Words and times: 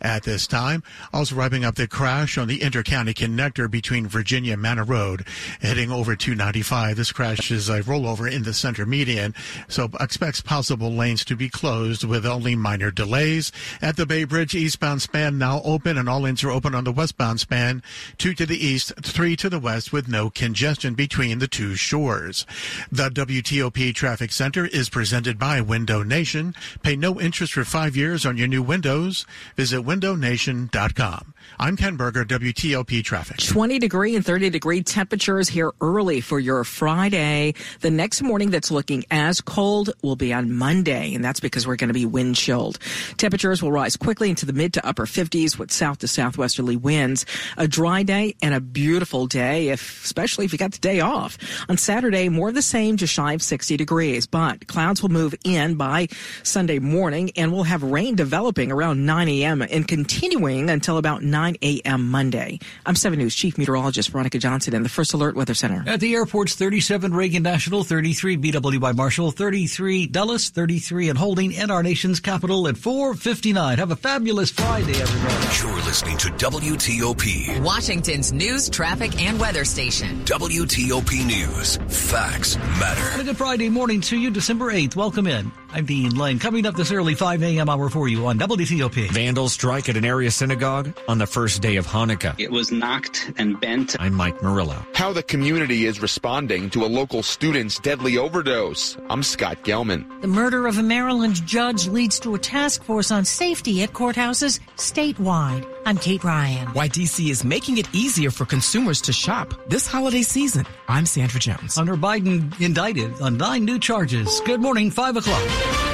At 0.00 0.22
this 0.22 0.46
time, 0.46 0.82
also 1.12 1.34
wrapping 1.34 1.64
up 1.64 1.74
the 1.74 1.86
crash 1.86 2.38
on 2.38 2.48
the 2.48 2.60
intercounty 2.60 3.14
connector 3.14 3.70
between 3.70 4.06
Virginia 4.06 4.56
Manor 4.56 4.84
Road, 4.84 5.26
heading 5.60 5.90
over 5.90 6.16
295. 6.16 6.96
This 6.96 7.12
crash 7.12 7.50
is 7.50 7.68
a 7.68 7.82
rollover 7.82 8.30
in 8.30 8.42
the 8.42 8.54
center 8.54 8.86
median, 8.86 9.34
so 9.68 9.90
expects 10.00 10.40
possible 10.40 10.92
lanes 10.92 11.24
to 11.26 11.36
be 11.36 11.48
closed 11.48 12.04
with 12.04 12.24
only 12.24 12.54
minor 12.54 12.90
delays. 12.90 13.52
At 13.82 13.96
the 13.96 14.06
Bay 14.06 14.24
Bridge 14.24 14.54
eastbound 14.54 15.02
span 15.02 15.38
now 15.38 15.60
open 15.62 15.98
and 15.98 16.08
all 16.08 16.20
lanes 16.20 16.44
are 16.44 16.50
open 16.50 16.74
on 16.74 16.84
the 16.84 16.92
westbound 16.92 17.40
span, 17.40 17.82
two 18.16 18.32
to 18.34 18.46
the 18.46 18.64
east, 18.64 18.92
three 19.02 19.36
to 19.36 19.50
the 19.50 19.58
west 19.58 19.92
with 19.92 20.08
no 20.08 20.30
congestion 20.30 20.94
between 20.94 21.38
the 21.38 21.48
two 21.48 21.74
shores. 21.74 22.46
The 22.92 23.10
WTOP 23.10 23.94
Traffic 23.94 24.32
Center 24.32 24.66
is 24.66 24.88
presented 24.88 25.38
by 25.38 25.60
Window 25.60 26.02
Nation. 26.02 26.54
Pay 26.82 26.96
no 26.96 27.20
interest 27.20 27.52
for 27.54 27.64
five 27.64 27.96
years 27.96 28.24
on 28.24 28.36
your 28.36 28.48
new 28.48 28.62
windows. 28.62 29.26
Visit 29.56 29.65
windownation.com. 29.72 31.34
I'm 31.58 31.76
Ken 31.76 31.96
Berger, 31.96 32.24
WTOP 32.24 33.02
Traffic. 33.02 33.38
20 33.38 33.78
degree 33.78 34.14
and 34.14 34.24
30 34.24 34.50
degree 34.50 34.82
temperatures 34.82 35.48
here 35.48 35.72
early 35.80 36.20
for 36.20 36.38
your 36.38 36.64
Friday. 36.64 37.54
The 37.80 37.90
next 37.90 38.20
morning 38.20 38.50
that's 38.50 38.70
looking 38.70 39.04
as 39.10 39.40
cold 39.40 39.90
will 40.02 40.16
be 40.16 40.34
on 40.34 40.52
Monday, 40.52 41.14
and 41.14 41.24
that's 41.24 41.40
because 41.40 41.66
we're 41.66 41.76
going 41.76 41.88
to 41.88 41.94
be 41.94 42.04
wind 42.04 42.36
chilled. 42.36 42.78
Temperatures 43.16 43.62
will 43.62 43.72
rise 43.72 43.96
quickly 43.96 44.28
into 44.28 44.44
the 44.44 44.52
mid 44.52 44.74
to 44.74 44.86
upper 44.86 45.06
50s 45.06 45.58
with 45.58 45.70
south 45.72 45.98
to 45.98 46.08
southwesterly 46.08 46.76
winds. 46.76 47.24
A 47.56 47.66
dry 47.66 48.02
day 48.02 48.34
and 48.42 48.52
a 48.52 48.60
beautiful 48.60 49.26
day, 49.26 49.68
if, 49.68 50.04
especially 50.04 50.44
if 50.44 50.52
you 50.52 50.58
got 50.58 50.72
the 50.72 50.78
day 50.78 51.00
off. 51.00 51.38
On 51.70 51.78
Saturday, 51.78 52.28
more 52.28 52.50
of 52.50 52.54
the 52.54 52.60
same, 52.60 52.98
just 52.98 53.14
shy 53.14 53.32
of 53.32 53.40
60 53.42 53.78
degrees, 53.78 54.26
but 54.26 54.66
clouds 54.66 55.00
will 55.00 55.08
move 55.08 55.34
in 55.42 55.76
by 55.76 56.08
Sunday 56.42 56.80
morning 56.80 57.30
and 57.34 57.50
we'll 57.50 57.62
have 57.62 57.82
rain 57.82 58.14
developing 58.14 58.70
around 58.70 59.06
9 59.06 59.28
a.m 59.28 59.62
and 59.62 59.88
continuing 59.88 60.68
until 60.68 60.98
about 60.98 61.22
9 61.22 61.45
a.m. 61.62 62.10
Monday. 62.10 62.58
I'm 62.84 62.96
7 62.96 63.18
News 63.18 63.34
Chief 63.34 63.56
Meteorologist 63.56 64.10
Veronica 64.10 64.38
Johnson 64.38 64.74
in 64.74 64.82
the 64.82 64.88
First 64.88 65.12
Alert 65.14 65.36
Weather 65.36 65.54
Center. 65.54 65.84
At 65.86 66.00
the 66.00 66.14
airports, 66.14 66.54
37 66.54 67.14
Reagan 67.14 67.42
National, 67.42 67.84
33 67.84 68.36
BWI 68.38 68.96
Marshall, 68.96 69.30
33 69.30 70.06
Dulles, 70.08 70.48
33 70.50 71.10
and 71.10 71.18
holding 71.18 71.52
in 71.52 71.70
our 71.70 71.82
nation's 71.82 72.20
capital 72.20 72.66
at 72.68 72.76
459. 72.76 73.78
Have 73.78 73.90
a 73.90 73.96
fabulous 73.96 74.50
Friday, 74.50 75.00
everybody. 75.00 75.56
You're 75.60 75.84
listening 75.84 76.18
to 76.18 76.28
WTOP. 76.28 77.62
Washington's 77.62 78.32
news, 78.32 78.68
traffic, 78.68 79.22
and 79.22 79.38
weather 79.38 79.64
station. 79.64 80.24
WTOP 80.24 81.26
News. 81.26 81.76
Facts 81.88 82.56
matter. 82.56 83.02
And 83.12 83.20
a 83.20 83.24
good 83.24 83.36
Friday 83.36 83.68
morning 83.68 84.00
to 84.02 84.16
you, 84.18 84.30
December 84.30 84.72
8th. 84.72 84.96
Welcome 84.96 85.26
in. 85.26 85.52
I'm 85.76 85.84
Dean 85.84 86.16
Lane. 86.16 86.38
Coming 86.38 86.64
up 86.64 86.74
this 86.74 86.90
early 86.90 87.14
5 87.14 87.42
a.m. 87.42 87.68
hour 87.68 87.90
for 87.90 88.08
you 88.08 88.28
on 88.28 88.38
WTOP. 88.38 89.10
Vandals 89.10 89.52
strike 89.52 89.90
at 89.90 89.96
an 89.98 90.06
area 90.06 90.30
synagogue 90.30 90.96
on 91.06 91.18
the 91.18 91.26
first 91.26 91.60
day 91.60 91.76
of 91.76 91.86
Hanukkah. 91.86 92.34
It 92.38 92.50
was 92.50 92.72
knocked 92.72 93.30
and 93.36 93.60
bent. 93.60 93.94
I'm 94.00 94.14
Mike 94.14 94.42
Murillo. 94.42 94.86
How 94.94 95.12
the 95.12 95.22
community 95.22 95.84
is 95.84 96.00
responding 96.00 96.70
to 96.70 96.86
a 96.86 96.88
local 96.88 97.22
student's 97.22 97.78
deadly 97.78 98.16
overdose. 98.16 98.96
I'm 99.10 99.22
Scott 99.22 99.64
Gelman. 99.64 100.22
The 100.22 100.28
murder 100.28 100.66
of 100.66 100.78
a 100.78 100.82
Maryland 100.82 101.46
judge 101.46 101.86
leads 101.88 102.18
to 102.20 102.34
a 102.34 102.38
task 102.38 102.82
force 102.82 103.10
on 103.10 103.26
safety 103.26 103.82
at 103.82 103.92
courthouses 103.92 104.60
statewide. 104.78 105.70
I'm 105.86 105.98
Kate 105.98 106.24
Ryan. 106.24 106.66
Why 106.72 106.88
DC 106.88 107.28
is 107.28 107.44
making 107.44 107.78
it 107.78 107.88
easier 107.94 108.32
for 108.32 108.44
consumers 108.44 109.00
to 109.02 109.12
shop 109.12 109.54
this 109.68 109.86
holiday 109.86 110.22
season. 110.22 110.66
I'm 110.88 111.06
Sandra 111.06 111.38
Jones. 111.38 111.76
Hunter 111.76 111.94
Biden 111.94 112.60
indicted 112.60 113.20
on 113.20 113.36
nine 113.36 113.64
new 113.64 113.78
charges. 113.78 114.40
Good 114.40 114.60
morning, 114.60 114.90
5 114.90 115.18
o'clock. 115.18 115.85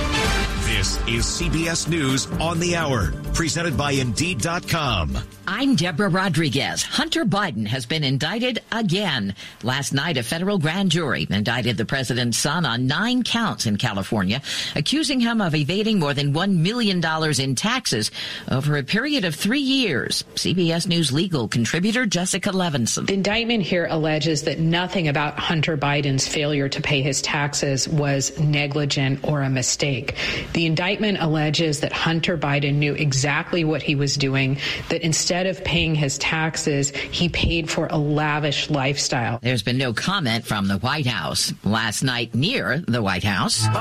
This 0.83 0.97
is 1.07 1.25
CBS 1.27 1.87
News 1.87 2.27
on 2.41 2.59
the 2.59 2.75
Hour, 2.75 3.13
presented 3.35 3.77
by 3.77 3.93
Indeed.com. 3.93 5.17
I'm 5.47 5.77
Deborah 5.77 6.09
Rodriguez. 6.09 6.83
Hunter 6.83 7.25
Biden 7.25 7.67
has 7.67 7.87
been 7.87 8.03
indicted 8.03 8.61
again. 8.73 9.35
Last 9.63 9.93
night, 9.93 10.17
a 10.17 10.23
federal 10.23 10.59
grand 10.59 10.91
jury 10.91 11.27
indicted 11.31 11.77
the 11.77 11.85
president's 11.85 12.39
son 12.39 12.65
on 12.67 12.87
nine 12.87 13.23
counts 13.23 13.67
in 13.67 13.77
California, 13.77 14.41
accusing 14.75 15.21
him 15.21 15.41
of 15.41 15.55
evading 15.55 16.01
more 16.01 16.15
than 16.15 16.33
$1 16.33 16.57
million 16.57 17.01
in 17.41 17.55
taxes 17.55 18.11
over 18.51 18.77
a 18.77 18.83
period 18.83 19.25
of 19.25 19.37
three 19.37 19.61
years. 19.61 20.25
CBS 20.35 20.89
News 20.89 21.13
legal 21.13 21.47
contributor 21.47 22.07
Jessica 22.07 22.51
Levinson. 22.51 23.07
The 23.07 23.15
indictment 23.15 23.63
here 23.63 23.87
alleges 23.89 24.43
that 24.45 24.59
nothing 24.59 25.07
about 25.07 25.39
Hunter 25.39 25.77
Biden's 25.77 26.27
failure 26.27 26.69
to 26.69 26.81
pay 26.81 27.03
his 27.03 27.21
taxes 27.21 27.89
was 27.89 28.37
negligent 28.39 29.21
or 29.23 29.43
a 29.43 29.51
mistake. 29.51 30.17
The 30.55 30.72
indictment 30.73 31.19
alleges 31.21 31.81
that 31.81 31.93
Hunter 31.93 32.39
Biden 32.39 32.77
knew 32.77 32.95
exactly 32.95 33.63
what 33.63 33.83
he 33.83 33.95
was 33.95 34.17
doing, 34.17 34.57
that 34.89 35.03
instead 35.03 35.47
of 35.47 35.63
paying 35.65 35.95
his 35.95 36.17
taxes, 36.17 36.97
he 36.97 37.29
paid 37.29 37.69
for 37.69 37.89
a 37.89 37.99
lavish 37.99 38.71
lifestyle. 38.71 39.39
There's 39.43 39.63
been 39.63 39.77
no 39.77 39.93
comment 39.93 40.47
from 40.47 40.69
the 40.69 40.79
White 40.79 41.05
House. 41.05 41.53
Last 41.63 42.03
night 42.03 42.35
near 42.35 42.79
the 42.89 43.03
White 43.03 43.23
House. 43.23 43.67
They 43.67 43.77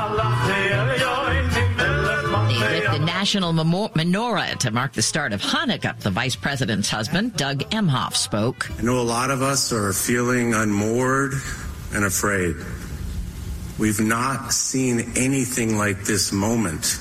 lit 2.60 2.92
the 2.92 3.00
national 3.06 3.54
menorah 3.54 4.58
to 4.58 4.72
mark 4.72 4.92
the 4.92 5.02
start 5.02 5.32
of 5.32 5.42
Hanukkah. 5.42 5.98
The 5.98 6.12
vice 6.12 6.36
president's 6.36 6.90
husband, 6.90 7.38
Doug 7.38 7.60
Emhoff, 7.70 8.18
spoke. 8.18 8.70
I 8.78 8.82
know 8.82 9.00
a 9.00 9.02
lot 9.02 9.32
of 9.32 9.42
us 9.42 9.72
are 9.72 9.94
feeling 9.94 10.54
unmoored 10.54 11.36
and 11.94 12.04
afraid. 12.04 12.58
We've 13.82 14.00
not 14.00 14.54
seen 14.54 15.14
anything 15.16 15.76
like 15.76 16.04
this 16.04 16.32
moment. 16.32 17.00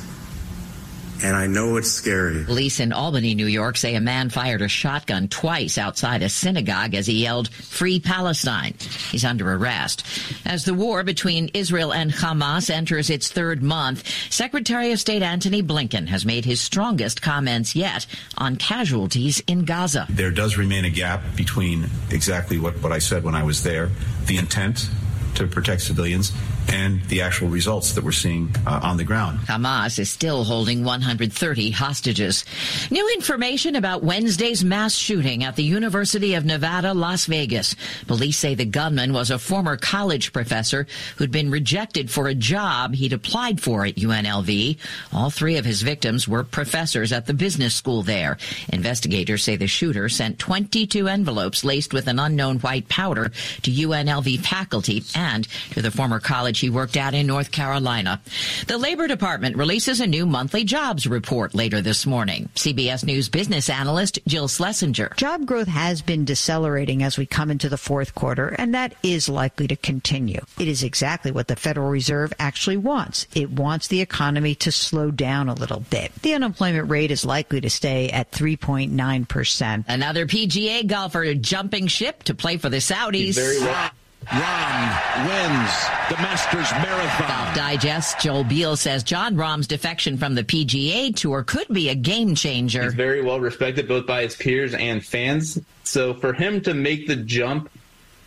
And 1.23 1.37
I 1.37 1.47
know 1.47 1.77
it's 1.77 1.91
scary. 1.91 2.43
Police 2.45 2.81
in 2.81 2.95
Albany, 2.95 3.35
New 3.35 3.49
York 3.49 3.77
say 3.77 3.97
a 3.97 4.01
man 4.01 4.31
fired 4.31 4.63
a 4.63 4.69
shotgun 4.69 5.29
twice 5.29 5.77
outside 5.77 6.23
a 6.23 6.31
synagogue 6.31 6.95
as 6.95 7.07
he 7.07 7.21
yelled, 7.21 7.51
Free 7.51 8.01
Palestine. 8.01 8.73
He's 9.11 9.27
under 9.27 9.53
arrest. 9.53 10.07
As 10.47 10.65
the 10.65 10.73
war 10.73 11.03
between 11.03 11.51
Israel 11.53 11.93
and 11.93 12.11
Hamas 12.11 12.71
enters 12.71 13.11
its 13.11 13.29
third 13.29 13.63
month, 13.63 14.09
Secretary 14.33 14.91
of 14.91 15.01
State 15.01 15.21
Antony 15.21 15.63
Blinken 15.63 16.09
has 16.09 16.25
made 16.25 16.47
his 16.47 16.63
strongest 16.63 17.21
comments 17.21 17.77
yet 17.77 18.07
on 18.39 18.57
casualties 18.57 19.43
in 19.47 19.67
Gaza. 19.67 20.07
There 20.09 20.31
does 20.31 20.57
remain 20.57 20.87
a 20.87 20.91
gap 20.91 21.21
between 21.37 21.91
exactly 22.11 22.59
what, 22.59 22.83
what 22.83 22.91
I 22.91 23.01
said 23.01 23.23
when 23.23 23.35
I 23.35 23.43
was 23.43 23.65
there, 23.65 23.91
the 24.25 24.39
intent 24.39 24.89
to 25.35 25.47
protect 25.47 25.83
civilians 25.83 26.33
and 26.73 27.03
the 27.05 27.23
actual 27.23 27.49
results 27.49 27.93
that 27.93 28.05
we're 28.05 28.13
seeing 28.13 28.55
uh, 28.67 28.81
on 28.83 28.97
the 28.97 29.05
ground. 29.05 29.41
Hamas 29.41 29.99
is 29.99 30.11
still 30.11 30.45
holding 30.45 30.85
130 30.85 31.71
hostages. 31.71 32.45
New 32.91 33.09
information 33.15 33.77
about 33.77 34.05
Wednesday's 34.05 34.65
mass 34.65 34.95
shooting 34.95 35.45
at 35.45 35.57
the 35.57 35.65
University 35.65 36.35
of 36.35 36.45
Nevada, 36.45 36.95
Las 36.95 37.27
Vegas. 37.27 37.75
Police 38.07 38.39
say 38.39 38.55
the 38.55 38.65
gunman 38.65 39.13
was 39.13 39.31
a 39.31 39.39
former 39.39 39.77
college 39.77 40.33
professor 40.33 40.87
who'd 41.17 41.33
been 41.33 41.51
rejected 41.51 42.11
for 42.11 42.29
a 42.29 42.35
job 42.35 42.95
he'd 42.95 43.13
applied 43.13 43.61
for 43.61 43.85
at 43.85 43.97
UNLV. 43.97 44.79
All 45.13 45.31
three 45.31 45.57
of 45.57 45.65
his 45.65 45.83
victims 45.83 46.29
were 46.29 46.45
professors 46.45 47.13
at 47.13 47.27
the 47.27 47.35
business 47.35 47.75
school 47.75 48.03
there. 48.03 48.39
Investigators 48.73 49.43
say 49.43 49.57
the 49.57 49.67
shooter 49.67 50.09
sent 50.09 50.39
22 50.39 51.09
envelopes 51.09 51.65
laced 51.65 51.93
with 51.93 52.07
an 52.07 52.19
unknown 52.19 52.59
white 52.61 52.89
powder 52.89 53.31
to 53.63 53.71
UNLV 53.71 54.39
faculty 54.41 55.03
and 55.15 55.49
to 55.73 55.83
the 55.83 55.91
former 55.91 56.21
college 56.21 56.60
he 56.61 56.71
worked 56.71 56.97
at 56.97 57.15
in 57.15 57.27
North 57.27 57.51
Carolina. 57.51 58.21
The 58.67 58.79
Labor 58.79 59.09
Department 59.09 59.57
releases 59.57 60.01
a 60.01 60.07
new 60.07 60.27
monthly 60.27 60.65
jobs 60.65 61.07
report 61.07 61.55
later 61.55 61.81
this 61.81 62.07
morning. 62.07 62.49
CBS 62.55 63.05
News 63.05 63.29
business 63.29 63.69
analyst 63.71 64.19
Jill 64.27 64.49
Schlesinger. 64.49 65.13
Job 65.17 65.47
growth 65.47 65.69
has 65.69 66.03
been 66.03 66.25
decelerating 66.25 67.03
as 67.03 67.19
we 67.19 67.27
come 67.27 67.51
into 67.51 67.69
the 67.69 67.79
fourth 67.79 68.15
quarter, 68.15 68.49
and 68.49 68.75
that 68.75 68.95
is 69.03 69.29
likely 69.29 69.67
to 69.69 69.77
continue. 69.77 70.41
It 70.59 70.69
is 70.69 70.83
exactly 70.83 71.31
what 71.31 71.49
the 71.49 71.57
Federal 71.57 71.91
Reserve 71.91 72.33
actually 72.39 72.77
wants. 72.77 73.27
It 73.35 73.51
wants 73.51 73.89
the 73.89 74.01
economy 74.01 74.55
to 74.57 74.73
slow 74.73 75.11
down 75.11 75.49
a 75.49 75.55
little 75.55 75.81
bit. 75.81 76.13
The 76.23 76.35
unemployment 76.35 76.91
rate 76.91 77.11
is 77.11 77.25
likely 77.25 77.61
to 77.63 77.71
stay 77.71 78.11
at 78.11 78.31
3.9%. 78.31 79.85
Another 79.89 80.27
PGA 80.27 80.87
golfer 80.87 81.35
jumping 81.35 81.87
ship 81.87 82.23
to 82.25 82.35
play 82.35 82.57
for 82.57 82.69
the 82.69 82.79
Saudis. 82.79 83.91
Rahm 84.27 85.27
wins 85.27 85.71
the 86.09 86.17
Masters 86.23 86.71
Marathon. 86.73 87.29
Golf 87.29 87.55
Digest, 87.55 88.21
Joel 88.21 88.45
Beall 88.45 88.77
says 88.77 89.03
Jon 89.03 89.35
Rahm's 89.35 89.67
defection 89.67 90.19
from 90.19 90.35
the 90.35 90.45
PGA 90.45 91.15
Tour 91.15 91.43
could 91.43 91.69
be 91.69 91.89
a 91.89 91.95
game 91.95 92.35
changer. 92.35 92.85
He's 92.85 92.95
very 92.95 93.23
well 93.23 93.41
respected 93.41 93.89
both 93.89 94.07
by 94.07 94.23
his 94.23 94.37
peers 94.37 94.75
and 94.75 95.05
fans. 95.05 95.59
So 95.85 96.15
for 96.15 96.33
him 96.33 96.61
to 96.63 96.75
make 96.75 97.07
the 97.07 97.17
jump 97.17 97.71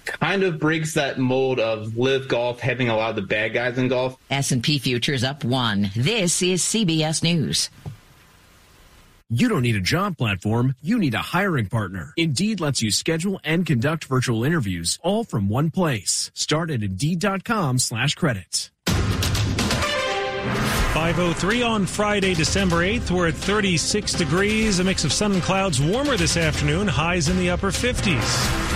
kind 0.05 0.43
of 0.43 0.59
breaks 0.59 0.95
that 0.95 1.17
mold 1.17 1.59
of 1.59 1.97
LIV 1.97 2.27
Golf 2.27 2.59
having 2.59 2.89
a 2.89 2.95
lot 2.95 3.11
of 3.11 3.15
the 3.15 3.21
bad 3.21 3.53
guys 3.53 3.77
in 3.77 3.87
golf. 3.87 4.17
S&P 4.29 4.79
futures 4.79 5.23
up 5.23 5.43
1. 5.43 5.91
This 5.95 6.41
is 6.41 6.61
CBS 6.61 7.23
News. 7.23 7.69
You 9.35 9.49
don't 9.49 9.63
need 9.63 9.75
a 9.75 9.81
job 9.81 10.15
platform, 10.15 10.75
you 10.81 10.99
need 10.99 11.15
a 11.15 11.23
hiring 11.33 11.67
partner. 11.67 12.13
Indeed 12.15 12.59
lets 12.59 12.83
you 12.83 12.91
schedule 12.91 13.39
and 13.43 13.65
conduct 13.65 14.05
virtual 14.05 14.43
interviews 14.43 14.99
all 15.01 15.23
from 15.23 15.49
one 15.49 15.71
place. 15.71 16.29
Start 16.35 16.69
at 16.69 16.83
Indeed.com 16.83 17.79
slash 17.79 18.13
credits. 18.13 18.69
503 20.93 21.63
on 21.63 21.85
Friday, 21.87 22.35
December 22.35 22.85
8th. 22.85 23.09
We're 23.09 23.29
at 23.29 23.33
36 23.33 24.13
degrees, 24.13 24.77
a 24.77 24.83
mix 24.83 25.03
of 25.03 25.11
sun 25.11 25.31
and 25.31 25.41
clouds, 25.41 25.81
warmer 25.81 26.15
this 26.15 26.37
afternoon, 26.37 26.87
highs 26.87 27.27
in 27.27 27.37
the 27.37 27.49
upper 27.49 27.71
50s. 27.71 28.73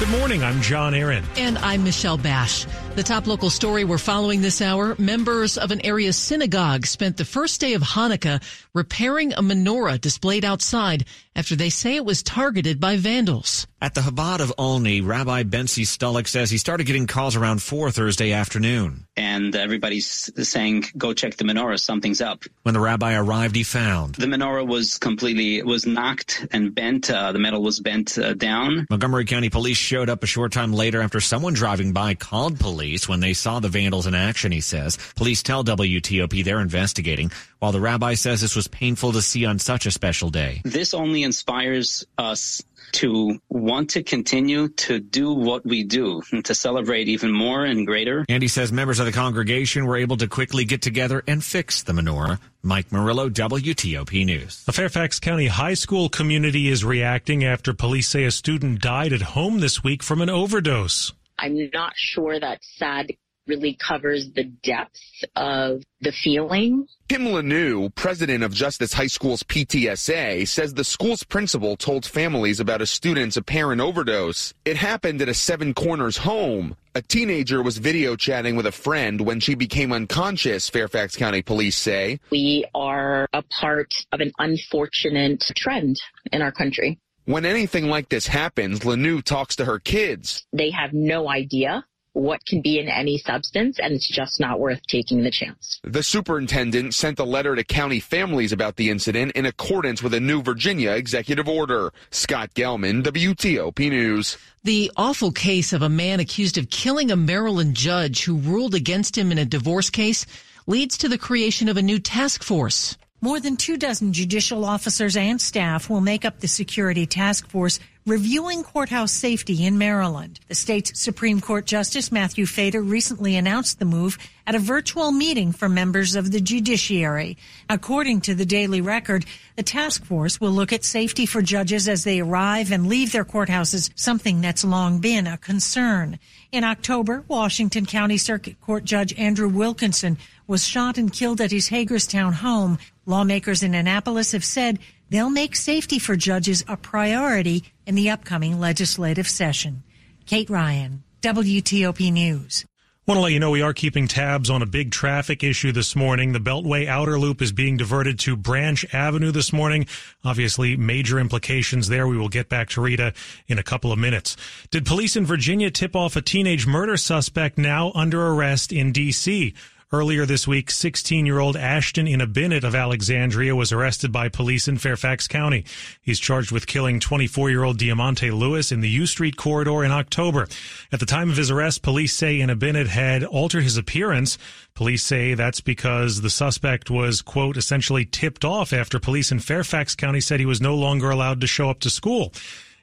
Good 0.00 0.08
morning. 0.08 0.42
I'm 0.42 0.60
John 0.62 0.94
Aaron. 0.94 1.22
And 1.36 1.58
I'm 1.58 1.84
Michelle 1.84 2.16
Bash. 2.16 2.66
The 3.00 3.04
top 3.04 3.26
local 3.26 3.48
story 3.48 3.82
we're 3.84 3.96
following 3.96 4.42
this 4.42 4.60
hour 4.60 4.94
members 4.98 5.56
of 5.56 5.70
an 5.70 5.80
area 5.86 6.12
synagogue 6.12 6.84
spent 6.84 7.16
the 7.16 7.24
first 7.24 7.58
day 7.58 7.72
of 7.72 7.80
Hanukkah 7.80 8.42
repairing 8.74 9.32
a 9.32 9.40
menorah 9.40 9.98
displayed 9.98 10.44
outside 10.44 11.06
after 11.34 11.56
they 11.56 11.70
say 11.70 11.96
it 11.96 12.04
was 12.04 12.22
targeted 12.22 12.78
by 12.78 12.98
vandals. 12.98 13.66
At 13.80 13.94
the 13.94 14.02
Chabad 14.02 14.40
of 14.40 14.52
Olney, 14.58 15.00
Rabbi 15.00 15.44
Bentzy 15.44 15.84
Stolik 15.84 16.28
says 16.28 16.50
he 16.50 16.58
started 16.58 16.84
getting 16.84 17.06
calls 17.06 17.34
around 17.34 17.62
4 17.62 17.90
Thursday 17.90 18.32
afternoon. 18.32 19.06
And 19.16 19.56
everybody's 19.56 20.30
saying, 20.46 20.84
go 20.98 21.14
check 21.14 21.36
the 21.36 21.44
menorah, 21.44 21.80
something's 21.80 22.20
up. 22.20 22.42
When 22.64 22.74
the 22.74 22.80
rabbi 22.80 23.14
arrived, 23.14 23.56
he 23.56 23.62
found. 23.62 24.16
The 24.16 24.26
menorah 24.26 24.66
was 24.66 24.98
completely, 24.98 25.62
was 25.62 25.86
knocked 25.86 26.46
and 26.52 26.74
bent. 26.74 27.10
Uh, 27.10 27.32
the 27.32 27.38
metal 27.38 27.62
was 27.62 27.80
bent 27.80 28.18
uh, 28.18 28.34
down. 28.34 28.86
Montgomery 28.90 29.24
County 29.24 29.48
Police 29.48 29.78
showed 29.78 30.10
up 30.10 30.22
a 30.22 30.26
short 30.26 30.52
time 30.52 30.74
later 30.74 31.00
after 31.00 31.20
someone 31.20 31.54
driving 31.54 31.92
by 31.92 32.14
called 32.14 32.60
police 32.60 32.89
when 33.08 33.20
they 33.20 33.32
saw 33.32 33.60
the 33.60 33.68
vandals 33.68 34.06
in 34.06 34.14
action, 34.14 34.52
he 34.52 34.60
says. 34.60 34.98
Police 35.16 35.42
tell 35.42 35.64
WTOP 35.64 36.44
they're 36.44 36.60
investigating, 36.60 37.30
while 37.58 37.72
the 37.72 37.80
rabbi 37.80 38.14
says 38.14 38.40
this 38.40 38.56
was 38.56 38.68
painful 38.68 39.12
to 39.12 39.22
see 39.22 39.44
on 39.44 39.58
such 39.58 39.86
a 39.86 39.90
special 39.90 40.30
day. 40.30 40.60
This 40.64 40.94
only 40.94 41.22
inspires 41.22 42.04
us 42.18 42.62
to 42.92 43.40
want 43.48 43.90
to 43.90 44.02
continue 44.02 44.68
to 44.68 44.98
do 45.00 45.32
what 45.32 45.64
we 45.64 45.84
do 45.84 46.22
and 46.32 46.44
to 46.44 46.54
celebrate 46.54 47.08
even 47.08 47.32
more 47.32 47.64
and 47.64 47.86
greater. 47.86 48.24
And 48.28 48.42
he 48.42 48.48
says 48.48 48.72
members 48.72 48.98
of 48.98 49.06
the 49.06 49.12
congregation 49.12 49.86
were 49.86 49.96
able 49.96 50.16
to 50.18 50.26
quickly 50.26 50.64
get 50.64 50.82
together 50.82 51.22
and 51.26 51.42
fix 51.42 51.82
the 51.82 51.92
menorah. 51.92 52.40
Mike 52.62 52.92
Murillo, 52.92 53.30
WTOP 53.30 54.24
News. 54.26 54.64
The 54.64 54.72
Fairfax 54.72 55.18
County 55.18 55.46
high 55.46 55.74
school 55.74 56.08
community 56.08 56.68
is 56.68 56.84
reacting 56.84 57.44
after 57.44 57.72
police 57.72 58.08
say 58.08 58.24
a 58.24 58.30
student 58.30 58.80
died 58.80 59.12
at 59.12 59.22
home 59.22 59.60
this 59.60 59.82
week 59.82 60.02
from 60.02 60.20
an 60.20 60.28
overdose. 60.28 61.12
I'm 61.40 61.70
not 61.72 61.94
sure 61.96 62.38
that 62.38 62.58
sad 62.62 63.12
really 63.46 63.74
covers 63.74 64.30
the 64.32 64.44
depth 64.44 65.00
of 65.34 65.82
the 66.02 66.12
feeling. 66.12 66.86
Kim 67.08 67.24
Lanou, 67.24 67.92
president 67.94 68.44
of 68.44 68.52
Justice 68.52 68.92
High 68.92 69.08
School's 69.08 69.42
PTSA, 69.42 70.46
says 70.46 70.74
the 70.74 70.84
school's 70.84 71.24
principal 71.24 71.76
told 71.76 72.04
families 72.06 72.60
about 72.60 72.82
a 72.82 72.86
student's 72.86 73.36
apparent 73.36 73.80
overdose. 73.80 74.54
It 74.64 74.76
happened 74.76 75.20
at 75.22 75.28
a 75.28 75.34
Seven 75.34 75.74
Corners 75.74 76.18
home. 76.18 76.76
A 76.94 77.02
teenager 77.02 77.62
was 77.62 77.78
video 77.78 78.16
chatting 78.16 78.54
with 78.54 78.66
a 78.66 78.72
friend 78.72 79.22
when 79.22 79.40
she 79.40 79.54
became 79.54 79.92
unconscious, 79.92 80.68
Fairfax 80.68 81.16
County 81.16 81.42
police 81.42 81.76
say. 81.76 82.20
We 82.30 82.66
are 82.74 83.26
a 83.32 83.42
part 83.42 83.94
of 84.12 84.20
an 84.20 84.32
unfortunate 84.38 85.40
trend 85.56 86.00
in 86.32 86.42
our 86.42 86.52
country. 86.52 86.98
When 87.24 87.44
anything 87.44 87.88
like 87.88 88.08
this 88.08 88.26
happens, 88.26 88.80
Lanou 88.80 89.22
talks 89.22 89.56
to 89.56 89.64
her 89.64 89.78
kids. 89.78 90.46
They 90.52 90.70
have 90.70 90.92
no 90.92 91.28
idea 91.28 91.84
what 92.12 92.44
can 92.44 92.60
be 92.60 92.78
in 92.78 92.88
any 92.88 93.18
substance, 93.18 93.78
and 93.78 93.94
it's 93.94 94.08
just 94.08 94.40
not 94.40 94.58
worth 94.58 94.80
taking 94.88 95.22
the 95.22 95.30
chance. 95.30 95.80
The 95.84 96.02
superintendent 96.02 96.94
sent 96.94 97.18
a 97.18 97.24
letter 97.24 97.54
to 97.54 97.62
county 97.62 98.00
families 98.00 98.52
about 98.52 98.76
the 98.76 98.90
incident 98.90 99.32
in 99.32 99.46
accordance 99.46 100.02
with 100.02 100.14
a 100.14 100.20
new 100.20 100.42
Virginia 100.42 100.90
executive 100.92 101.48
order. 101.48 101.92
Scott 102.10 102.50
Gelman, 102.54 103.02
WTOP 103.02 103.90
News. 103.90 104.36
The 104.64 104.90
awful 104.96 105.30
case 105.30 105.72
of 105.72 105.82
a 105.82 105.88
man 105.88 106.20
accused 106.20 106.58
of 106.58 106.70
killing 106.70 107.10
a 107.10 107.16
Maryland 107.16 107.74
judge 107.74 108.24
who 108.24 108.36
ruled 108.36 108.74
against 108.74 109.16
him 109.16 109.30
in 109.30 109.38
a 109.38 109.44
divorce 109.44 109.90
case 109.90 110.26
leads 110.66 110.98
to 110.98 111.08
the 111.08 111.18
creation 111.18 111.68
of 111.68 111.76
a 111.76 111.82
new 111.82 111.98
task 111.98 112.42
force. 112.42 112.96
More 113.22 113.38
than 113.38 113.58
two 113.58 113.76
dozen 113.76 114.14
judicial 114.14 114.64
officers 114.64 115.14
and 115.14 115.38
staff 115.38 115.90
will 115.90 116.00
make 116.00 116.24
up 116.24 116.40
the 116.40 116.48
security 116.48 117.04
task 117.04 117.50
force 117.50 117.78
reviewing 118.10 118.64
courthouse 118.64 119.12
safety 119.12 119.64
in 119.64 119.78
Maryland. 119.78 120.40
The 120.48 120.54
state's 120.56 121.00
Supreme 121.00 121.40
Court 121.40 121.64
Justice 121.64 122.10
Matthew 122.10 122.44
Fader 122.44 122.82
recently 122.82 123.36
announced 123.36 123.78
the 123.78 123.84
move 123.84 124.18
at 124.48 124.56
a 124.56 124.58
virtual 124.58 125.12
meeting 125.12 125.52
for 125.52 125.68
members 125.68 126.16
of 126.16 126.32
the 126.32 126.40
judiciary. 126.40 127.38
According 127.68 128.22
to 128.22 128.34
the 128.34 128.44
Daily 128.44 128.80
Record, 128.80 129.26
the 129.54 129.62
task 129.62 130.04
force 130.04 130.40
will 130.40 130.50
look 130.50 130.72
at 130.72 130.84
safety 130.84 131.24
for 131.24 131.40
judges 131.40 131.88
as 131.88 132.02
they 132.02 132.18
arrive 132.18 132.72
and 132.72 132.88
leave 132.88 133.12
their 133.12 133.24
courthouses, 133.24 133.90
something 133.94 134.40
that's 134.40 134.64
long 134.64 134.98
been 134.98 135.28
a 135.28 135.38
concern. 135.38 136.18
In 136.50 136.64
October, 136.64 137.24
Washington 137.28 137.86
County 137.86 138.18
Circuit 138.18 138.60
Court 138.60 138.84
Judge 138.84 139.16
Andrew 139.16 139.48
Wilkinson 139.48 140.18
was 140.48 140.66
shot 140.66 140.98
and 140.98 141.12
killed 141.12 141.40
at 141.40 141.52
his 141.52 141.68
Hagerstown 141.68 142.32
home. 142.32 142.76
Lawmakers 143.06 143.62
in 143.62 143.72
Annapolis 143.72 144.32
have 144.32 144.44
said 144.44 144.80
they'll 145.10 145.30
make 145.30 145.54
safety 145.54 145.98
for 145.98 146.16
judges 146.16 146.64
a 146.66 146.76
priority 146.76 147.64
in 147.86 147.94
the 147.94 148.10
upcoming 148.10 148.58
legislative 148.58 149.28
session. 149.28 149.82
Kate 150.26 150.48
Ryan, 150.48 151.02
WTOP 151.22 152.12
News. 152.12 152.64
Want 153.10 153.16
to 153.16 153.22
let 153.22 153.32
you 153.32 153.40
know 153.40 153.50
we 153.50 153.62
are 153.62 153.72
keeping 153.72 154.06
tabs 154.06 154.50
on 154.50 154.62
a 154.62 154.66
big 154.66 154.92
traffic 154.92 155.42
issue 155.42 155.72
this 155.72 155.96
morning. 155.96 156.32
The 156.32 156.38
Beltway 156.38 156.86
outer 156.86 157.18
loop 157.18 157.42
is 157.42 157.50
being 157.50 157.76
diverted 157.76 158.20
to 158.20 158.36
Branch 158.36 158.86
Avenue 158.94 159.32
this 159.32 159.52
morning. 159.52 159.86
Obviously, 160.22 160.76
major 160.76 161.18
implications 161.18 161.88
there. 161.88 162.06
We 162.06 162.16
will 162.16 162.28
get 162.28 162.48
back 162.48 162.68
to 162.68 162.80
Rita 162.80 163.12
in 163.48 163.58
a 163.58 163.64
couple 163.64 163.90
of 163.90 163.98
minutes. 163.98 164.36
Did 164.70 164.86
police 164.86 165.16
in 165.16 165.26
Virginia 165.26 165.72
tip 165.72 165.96
off 165.96 166.14
a 166.14 166.22
teenage 166.22 166.68
murder 166.68 166.96
suspect 166.96 167.58
now 167.58 167.90
under 167.96 168.24
arrest 168.28 168.70
in 168.72 168.92
D.C.? 168.92 169.54
Earlier 169.92 170.24
this 170.24 170.46
week, 170.46 170.70
16 170.70 171.26
year 171.26 171.40
old 171.40 171.56
Ashton 171.56 172.06
Inabinet 172.06 172.62
of 172.62 172.76
Alexandria 172.76 173.56
was 173.56 173.72
arrested 173.72 174.12
by 174.12 174.28
police 174.28 174.68
in 174.68 174.78
Fairfax 174.78 175.26
County. 175.26 175.64
He's 176.00 176.20
charged 176.20 176.52
with 176.52 176.68
killing 176.68 177.00
24 177.00 177.50
year 177.50 177.64
old 177.64 177.76
Diamante 177.76 178.30
Lewis 178.30 178.70
in 178.70 178.82
the 178.82 178.88
U 178.88 179.04
Street 179.04 179.36
corridor 179.36 179.82
in 179.82 179.90
October. 179.90 180.46
At 180.92 181.00
the 181.00 181.06
time 181.06 181.28
of 181.28 181.36
his 181.36 181.50
arrest, 181.50 181.82
police 181.82 182.14
say 182.14 182.38
Inabinet 182.38 182.86
had 182.86 183.24
altered 183.24 183.64
his 183.64 183.76
appearance. 183.76 184.38
Police 184.74 185.02
say 185.02 185.34
that's 185.34 185.60
because 185.60 186.20
the 186.20 186.30
suspect 186.30 186.88
was, 186.88 187.20
quote, 187.20 187.56
essentially 187.56 188.04
tipped 188.04 188.44
off 188.44 188.72
after 188.72 189.00
police 189.00 189.32
in 189.32 189.40
Fairfax 189.40 189.96
County 189.96 190.20
said 190.20 190.38
he 190.38 190.46
was 190.46 190.60
no 190.60 190.76
longer 190.76 191.10
allowed 191.10 191.40
to 191.40 191.48
show 191.48 191.68
up 191.68 191.80
to 191.80 191.90
school. 191.90 192.32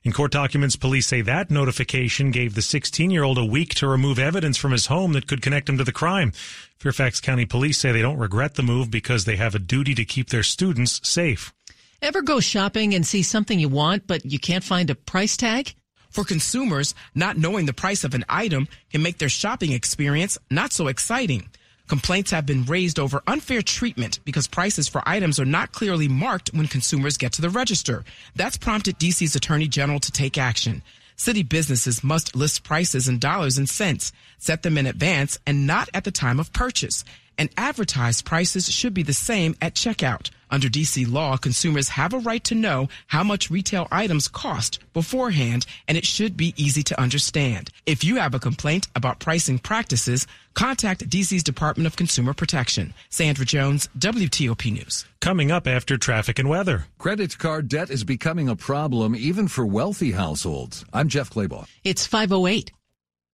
In 0.07 0.13
court 0.13 0.31
documents, 0.31 0.77
police 0.77 1.05
say 1.05 1.19
that 1.23 1.51
notification 1.51 2.31
gave 2.31 2.55
the 2.55 2.61
16 2.61 3.11
year 3.11 3.23
old 3.23 3.37
a 3.37 3.43
week 3.43 3.75
to 3.75 3.89
remove 3.89 4.19
evidence 4.19 4.55
from 4.55 4.71
his 4.71 4.85
home 4.85 5.11
that 5.11 5.27
could 5.27 5.41
connect 5.41 5.67
him 5.67 5.77
to 5.79 5.83
the 5.83 5.91
crime. 5.91 6.31
Fairfax 6.79 7.19
County 7.19 7.45
police 7.45 7.77
say 7.77 7.91
they 7.91 8.01
don't 8.01 8.17
regret 8.17 8.55
the 8.55 8.63
move 8.63 8.89
because 8.89 9.25
they 9.25 9.35
have 9.35 9.53
a 9.53 9.59
duty 9.59 9.93
to 9.95 10.05
keep 10.05 10.29
their 10.29 10.43
students 10.43 11.01
safe. 11.03 11.53
Ever 12.01 12.21
go 12.21 12.39
shopping 12.39 12.95
and 12.95 13.05
see 13.05 13.21
something 13.21 13.59
you 13.59 13.67
want, 13.67 14.07
but 14.07 14.23
you 14.23 14.39
can't 14.39 14.63
find 14.63 14.89
a 14.89 14.95
price 14.95 15.35
tag? 15.35 15.75
For 16.09 16.23
consumers, 16.23 16.95
not 17.13 17.37
knowing 17.37 17.65
the 17.65 17.73
price 17.73 18.05
of 18.05 18.13
an 18.13 18.23
item 18.29 18.69
can 18.89 19.01
make 19.01 19.17
their 19.17 19.27
shopping 19.27 19.73
experience 19.73 20.37
not 20.49 20.71
so 20.71 20.87
exciting. 20.87 21.49
Complaints 21.88 22.32
have 22.32 22.46
been 22.46 22.65
raised 22.65 23.00
over 23.00 23.24
unfair 23.27 23.62
treatment 23.62 24.20
because 24.25 24.48
prices 24.48 24.89
for 24.89 25.01
items 25.06 25.39
are 25.39 25.46
not 25.46 25.72
clearly 25.72 26.10
marked 26.10 26.53
when 26.53 26.67
consumers 26.67 27.15
get 27.15 27.32
to 27.34 27.41
the 27.41 27.50
register. 27.50 28.03
That's 28.36 28.58
prompted 28.58 29.00
DC's 29.00 29.36
Attorney 29.36 29.70
General 29.70 30.00
to 30.01 30.12
take 30.12 30.38
action. 30.38 30.84
City 31.15 31.44
businesses 31.44 32.03
must 32.03 32.36
list 32.36 32.63
prices 32.63 33.08
in 33.08 33.20
dollars 33.20 33.58
and 33.58 33.70
cents, 33.70 34.12
set 34.38 34.63
them 34.63 34.77
in 34.77 34.86
advance 34.86 35.39
and 35.48 35.65
not 35.65 35.89
at 35.94 36.03
the 36.03 36.12
time 36.12 36.39
of 36.39 36.51
purchase. 36.51 37.06
And 37.38 37.50
advertised 37.58 38.25
prices 38.25 38.72
should 38.72 38.94
be 38.94 39.03
the 39.03 39.13
same 39.13 39.56
at 39.62 39.75
checkout. 39.75 40.32
Under 40.50 40.70
DC 40.70 41.12
law, 41.12 41.36
consumers 41.36 41.89
have 41.89 42.13
a 42.13 42.20
right 42.20 42.44
to 42.46 42.56
know 42.56 42.88
how 43.08 43.24
much 43.24 43.51
retail 43.51 43.88
items 43.91 44.27
cost 44.27 44.79
beforehand, 44.94 45.65
and 45.88 45.98
it 45.98 46.06
should 46.06 46.38
be 46.38 46.53
easy 46.56 46.84
to 46.84 47.00
understand. 47.00 47.70
If 47.86 48.03
you 48.03 48.15
have 48.15 48.34
a 48.34 48.39
complaint 48.39 48.88
about 48.96 49.20
pricing 49.20 49.60
practices, 49.60 50.25
contact 50.53 51.10
DC's 51.10 51.44
Department 51.44 51.86
of 51.86 51.98
Consumer 51.98 52.34
Protection. 52.34 52.94
Sandra 53.10 53.46
Jones, 53.46 53.89
WTOP 54.00 54.72
News. 54.72 55.06
Coming 55.20 55.51
up 55.51 55.67
after 55.67 55.98
traffic 55.98 56.39
and 56.39 56.48
weather. 56.48 56.86
Credit 56.98 57.38
card 57.38 57.67
debt 57.67 57.89
is 57.89 58.03
becoming 58.03 58.48
a 58.48 58.56
problem 58.56 59.15
even 59.15 59.48
for 59.48 59.65
wealthy 59.65 60.12
households. 60.12 60.86
I'm 60.94 61.10
Jeff 61.10 61.29
Clabaugh. 61.29 61.67
It's 61.84 62.08
508. 62.08 62.72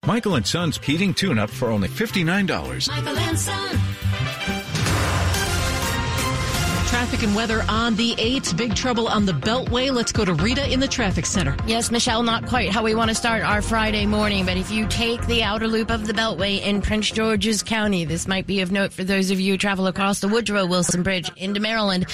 Michael 0.06 0.36
and 0.36 0.46
Son's 0.46 0.78
heating 0.78 1.14
tune-up 1.14 1.50
for 1.50 1.70
only 1.70 1.88
$59. 1.88 2.88
Michael 2.90 3.18
and 3.18 3.40
Son. 3.40 3.80
traffic 6.94 7.24
and 7.24 7.36
weather 7.36 7.66
on 7.68 7.96
the 7.96 8.16
8th. 8.16 8.56
Big 8.56 8.76
trouble 8.76 9.08
on 9.08 9.26
the 9.26 9.32
Beltway. 9.34 9.92
Let's 9.92 10.12
go 10.12 10.24
to 10.24 10.34
Rita 10.36 10.72
in 10.72 10.80
the 10.80 10.88
traffic 10.88 11.26
center. 11.26 11.58
Yes, 11.66 11.92
Michelle, 11.92 12.24
not 12.24 12.46
quite 12.46 12.72
how 12.72 12.84
we 12.84 12.96
want 12.96 13.10
to 13.10 13.16
start 13.16 13.42
our 13.44 13.62
Friday 13.62 14.06
morning, 14.06 14.46
but 14.46 14.58
if 14.58 14.72
you 14.72 14.88
take 14.88 15.26
the 15.26 15.44
outer 15.44 15.68
loop 15.68 15.90
of 15.90 16.06
the 16.08 16.14
Beltway 16.14 16.62
in 16.62 16.82
Prince 16.82 17.10
George's 17.12 17.64
County, 17.64 18.06
this 18.06 18.28
might 18.28 18.48
be 18.48 18.62
of 18.62 18.72
note 18.72 18.94
for 18.94 19.04
those 19.04 19.32
of 19.32 19.40
you 19.40 19.54
who 19.54 19.58
travel 19.58 19.88
across 19.88 20.22
the 20.22 20.28
Woodrow 20.28 20.66
Wilson 20.66 21.02
Bridge 21.02 21.32
into 21.36 21.60
Maryland. 21.60 22.06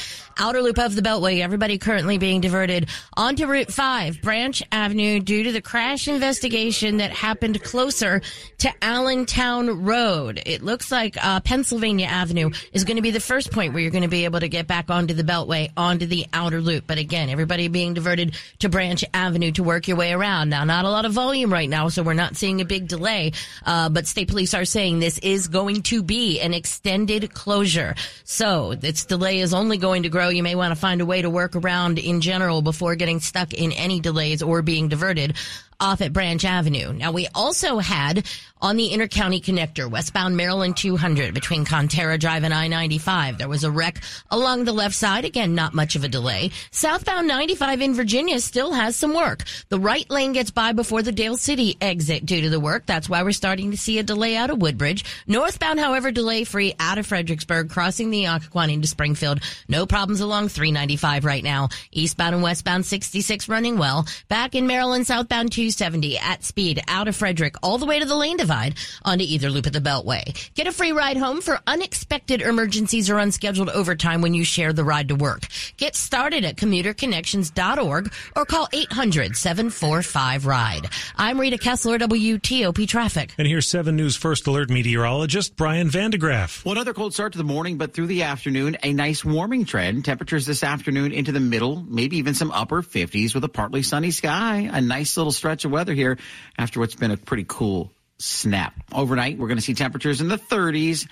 Outer 0.42 0.62
loop 0.62 0.80
of 0.80 0.96
the 0.96 1.02
Beltway, 1.02 1.42
everybody 1.42 1.78
currently 1.78 2.18
being 2.18 2.40
diverted 2.40 2.88
onto 3.18 3.46
Route 3.46 3.74
5, 3.74 4.22
Branch 4.22 4.64
Avenue, 4.72 5.20
due 5.20 5.44
to 5.44 5.52
the 5.52 5.62
crash 5.62 6.08
investigation 6.08 6.98
that 6.98 7.12
happened 7.12 7.62
closer 7.62 8.22
to 8.60 8.72
Allentown 8.82 9.84
Road. 9.84 10.42
It 10.46 10.62
looks 10.62 10.94
like 10.94 11.18
uh, 11.22 11.42
Pennsylvania 11.42 12.08
Avenue 12.08 12.52
is 12.72 12.86
going 12.86 12.96
to 12.96 13.02
be 13.02 13.12
the 13.12 13.20
first 13.20 13.52
point 13.52 13.74
where 13.74 13.82
you're 13.82 13.92
going 13.92 14.04
to 14.04 14.08
be 14.08 14.24
able 14.24 14.40
to 14.40 14.48
get 14.48 14.66
back 14.66 14.90
onto 14.90 15.14
the 15.14 15.26
Beltway, 15.26 15.72
onto 15.76 16.06
the 16.06 16.26
outer 16.32 16.62
loop. 16.62 16.86
But 16.88 17.00
again, 17.00 17.28
everybody 17.28 17.68
being 17.68 17.94
diverted 17.94 18.38
to 18.60 18.70
Branch 18.70 19.04
Avenue 19.14 19.52
to 19.52 19.64
work 19.64 19.90
your 19.90 19.98
way 19.98 20.14
around. 20.14 20.48
Now, 20.48 20.64
not 20.64 20.86
a 20.86 20.90
lot 20.90 21.04
of 21.04 21.12
volume 21.12 21.52
right 21.52 21.70
now, 21.70 21.90
so 21.90 22.02
we're 22.02 22.14
not 22.14 22.38
seeing 22.38 22.62
a 22.62 22.66
big 22.66 22.88
delay. 22.88 23.34
Uh, 23.66 23.90
but 23.90 24.08
state 24.08 24.30
police 24.30 24.54
are 24.54 24.64
saying 24.64 25.00
this 25.00 25.18
is 25.18 25.50
going 25.50 25.82
to 25.84 26.02
be 26.02 26.40
an 26.40 26.54
extended 26.54 27.34
closure. 27.34 27.94
So 28.24 28.72
its 28.72 29.04
delay 29.04 29.40
is 29.40 29.54
only 29.54 29.76
going 29.76 30.04
to 30.04 30.10
grow. 30.10 30.29
You 30.30 30.44
may 30.44 30.56
want 30.56 30.72
to 30.72 30.80
find 30.80 31.02
a 31.02 31.06
way 31.06 31.22
to 31.22 31.30
work 31.30 31.56
around 31.56 32.00
in 32.00 32.22
general 32.22 32.62
before 32.62 32.96
getting 32.96 33.20
stuck 33.20 33.54
in 33.54 33.72
any 33.72 34.00
delays 34.00 34.42
or 34.42 34.62
being 34.62 34.88
diverted 34.88 35.36
off 35.80 36.02
at 36.02 36.14
Branch 36.14 36.44
Avenue. 36.44 36.94
Now 36.94 37.12
we 37.12 37.28
also 37.34 37.80
had 37.80 38.26
on 38.62 38.76
the 38.76 38.90
intercounty 38.90 39.42
connector, 39.42 39.90
westbound 39.90 40.36
Maryland 40.36 40.76
200 40.76 41.34
between 41.34 41.66
Konterra 41.66 42.20
Drive 42.20 42.44
and 42.44 42.54
I-95. 42.54 43.38
There 43.38 43.48
was 43.48 43.64
a 43.64 43.72
wreck 43.72 44.02
along 44.30 44.66
the 44.66 44.74
left 44.74 44.96
side. 44.96 45.24
Again, 45.24 45.56
not 45.56 45.74
much 45.74 45.96
of 45.96 46.04
a 46.04 46.10
delay. 46.10 46.52
Southbound 46.72 47.28
95 47.28 47.82
in 47.82 47.94
Virginia 47.94 48.40
still 48.42 48.74
has 48.74 48.96
some 48.96 49.14
work. 49.14 49.44
The 49.70 49.80
right 49.80 50.10
lane 50.10 50.34
gets 50.34 50.52
by 50.52 50.74
before 50.74 51.02
the 51.02 51.14
Dale 51.14 51.38
City 51.38 51.78
exit 51.80 52.26
due 52.26 52.42
to 52.42 52.50
the 52.50 52.60
work. 52.60 52.86
That's 52.86 53.08
why 53.08 53.24
we're 53.24 53.32
starting 53.32 53.72
to 53.72 53.78
see 53.78 53.98
a 53.98 54.04
delay 54.04 54.36
out 54.36 54.50
of 54.50 54.62
Woodbridge. 54.62 55.06
Northbound, 55.26 55.80
however, 55.80 56.12
delay 56.12 56.44
free 56.44 56.76
out 56.80 56.98
of 56.98 57.08
Fredericksburg, 57.08 57.70
crossing 57.70 58.10
the 58.10 58.26
Occoquan 58.26 58.74
into 58.74 58.88
Springfield. 58.88 59.40
No 59.70 59.86
problems 59.86 60.20
along 60.20 60.50
395 60.50 61.24
right 61.24 61.44
now. 61.44 61.70
Eastbound 61.92 62.36
and 62.36 62.44
westbound 62.44 62.86
66 62.86 63.48
running 63.48 63.78
well. 63.78 64.06
Back 64.28 64.54
in 64.54 64.68
Maryland, 64.68 65.08
southbound 65.08 65.52
270 65.76 66.18
at 66.18 66.44
speed 66.44 66.82
out 66.88 67.08
of 67.08 67.16
Frederick 67.16 67.56
all 67.62 67.78
the 67.78 67.86
way 67.86 68.00
to 68.00 68.06
the 68.06 68.16
lane 68.16 68.38
divide 68.38 68.76
onto 69.04 69.24
either 69.24 69.50
loop 69.50 69.66
of 69.66 69.74
the 69.74 69.80
Beltway. 69.80 70.50
Get 70.56 70.68
a 70.68 70.72
free 70.72 70.92
ride 70.92 71.18
home 71.18 71.42
for 71.42 71.60
unexpected 71.68 72.42
emergencies 72.42 73.10
or 73.10 73.20
unscheduled 73.20 73.70
overtime 73.70 74.22
when 74.22 74.34
you 74.34 74.44
share 74.44 74.74
the 74.74 74.84
ride 74.84 75.10
to 75.10 75.16
work. 75.16 75.44
Get 75.78 75.96
started 75.96 76.44
at 76.44 76.56
commuterconnections.org 76.56 78.14
or 78.36 78.46
call 78.46 78.68
800-745-RIDE. 78.68 80.88
I'm 81.16 81.40
Rita 81.40 81.58
Kessler, 81.58 81.98
WTOP 82.00 82.88
Traffic. 82.88 83.34
And 83.38 83.48
here's 83.48 83.68
7 83.68 83.96
News 83.96 84.16
First 84.16 84.48
Alert 84.48 84.70
meteorologist 84.70 85.56
Brian 85.56 85.90
van 85.90 86.12
de 86.12 86.18
Graaff. 86.18 86.66
Well, 86.66 86.74
another 86.74 86.94
cold 86.94 87.14
start 87.14 87.34
to 87.34 87.38
the 87.38 87.44
morning, 87.44 87.78
but 87.78 87.94
through 87.94 88.08
the 88.08 88.24
afternoon, 88.24 88.78
a 88.84 88.94
nice 88.94 89.24
warming 89.24 89.66
trend. 89.66 90.06
Temperatures 90.06 90.46
this 90.46 90.64
afternoon 90.64 91.12
into 91.12 91.32
the 91.32 91.40
middle, 91.40 91.84
maybe 91.88 92.18
even 92.18 92.34
some 92.34 92.52
upper 92.52 92.82
50s 92.82 93.36
with 93.36 93.44
a 93.44 93.50
partly 93.50 93.84
sunny 93.84 94.12
sky. 94.12 94.70
A 94.72 94.82
nice 94.82 95.18
little 95.18 95.32
stretch 95.32 95.59
of 95.66 95.72
weather 95.72 95.94
here 95.94 96.18
after 96.58 96.80
what's 96.80 96.96
been 96.96 97.12
a 97.12 97.18
pretty 97.18 97.46
cool 97.48 97.94
snap. 98.18 98.74
Overnight, 98.94 99.38
we're 99.38 99.48
going 99.48 99.58
to 99.58 99.64
see 99.64 99.74
temperatures 99.74 100.22
in 100.22 100.28
the 100.28 100.38
30s 100.38 101.08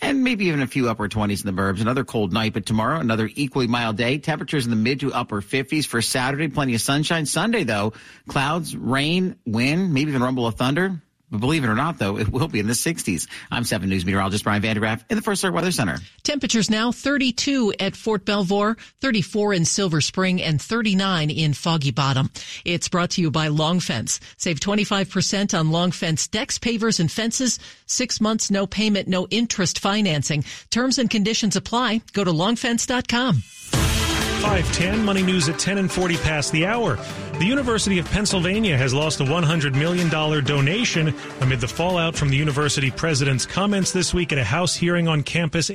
and 0.00 0.24
maybe 0.24 0.46
even 0.46 0.62
a 0.62 0.66
few 0.66 0.88
upper 0.88 1.08
20s 1.08 1.44
in 1.44 1.54
the 1.54 1.62
burbs. 1.62 1.80
Another 1.80 2.04
cold 2.04 2.32
night, 2.32 2.52
but 2.52 2.66
tomorrow, 2.66 2.98
another 2.98 3.30
equally 3.34 3.68
mild 3.68 3.96
day. 3.96 4.18
Temperatures 4.18 4.64
in 4.64 4.70
the 4.70 4.76
mid 4.76 5.00
to 5.00 5.12
upper 5.12 5.40
50s 5.40 5.86
for 5.86 6.02
Saturday. 6.02 6.48
Plenty 6.48 6.74
of 6.74 6.80
sunshine. 6.80 7.24
Sunday, 7.26 7.64
though, 7.64 7.92
clouds, 8.28 8.76
rain, 8.76 9.36
wind, 9.46 9.94
maybe 9.94 10.10
even 10.10 10.22
rumble 10.22 10.46
of 10.46 10.56
thunder. 10.56 11.00
But 11.32 11.40
believe 11.40 11.64
it 11.64 11.68
or 11.68 11.74
not, 11.74 11.98
though, 11.98 12.18
it 12.18 12.28
will 12.28 12.46
be 12.46 12.60
in 12.60 12.66
the 12.66 12.74
60s. 12.74 13.26
I'm 13.50 13.64
7 13.64 13.88
News 13.88 14.04
meteorologist 14.04 14.44
Brian 14.44 14.60
van 14.60 14.76
de 14.76 14.82
Graaff 14.82 15.02
in 15.08 15.16
the 15.16 15.22
First 15.22 15.42
Alert 15.42 15.54
Weather 15.54 15.72
Center. 15.72 15.98
Temperatures 16.22 16.68
now 16.68 16.92
32 16.92 17.72
at 17.80 17.96
Fort 17.96 18.26
Belvoir, 18.26 18.76
34 19.00 19.54
in 19.54 19.64
Silver 19.64 20.02
Spring, 20.02 20.42
and 20.42 20.60
39 20.60 21.30
in 21.30 21.54
Foggy 21.54 21.90
Bottom. 21.90 22.30
It's 22.66 22.88
brought 22.88 23.10
to 23.12 23.22
you 23.22 23.30
by 23.30 23.48
Long 23.48 23.80
Fence. 23.80 24.20
Save 24.36 24.60
25% 24.60 25.58
on 25.58 25.70
Long 25.70 25.90
Fence 25.90 26.28
decks, 26.28 26.58
pavers, 26.58 27.00
and 27.00 27.10
fences. 27.10 27.58
Six 27.86 28.20
months, 28.20 28.50
no 28.50 28.66
payment, 28.66 29.08
no 29.08 29.26
interest 29.30 29.78
financing. 29.78 30.44
Terms 30.70 30.98
and 30.98 31.08
conditions 31.08 31.56
apply. 31.56 32.02
Go 32.12 32.24
to 32.24 32.30
longfence.com. 32.30 33.36
510 33.36 35.04
Money 35.04 35.22
News 35.22 35.48
at 35.48 35.58
10 35.58 35.78
and 35.78 35.90
40 35.90 36.16
past 36.18 36.52
the 36.52 36.66
hour. 36.66 36.98
The 37.42 37.48
University 37.48 37.98
of 37.98 38.08
Pennsylvania 38.08 38.78
has 38.78 38.94
lost 38.94 39.18
a 39.18 39.24
$100 39.24 39.74
million 39.74 40.08
donation 40.08 41.12
amid 41.40 41.60
the 41.60 41.66
fallout 41.66 42.14
from 42.14 42.28
the 42.28 42.36
university 42.36 42.92
president's 42.92 43.46
comments 43.46 43.90
this 43.90 44.14
week 44.14 44.30
at 44.30 44.38
a 44.38 44.44
House 44.44 44.76
hearing 44.76 45.08
on 45.08 45.24
campus 45.24 45.68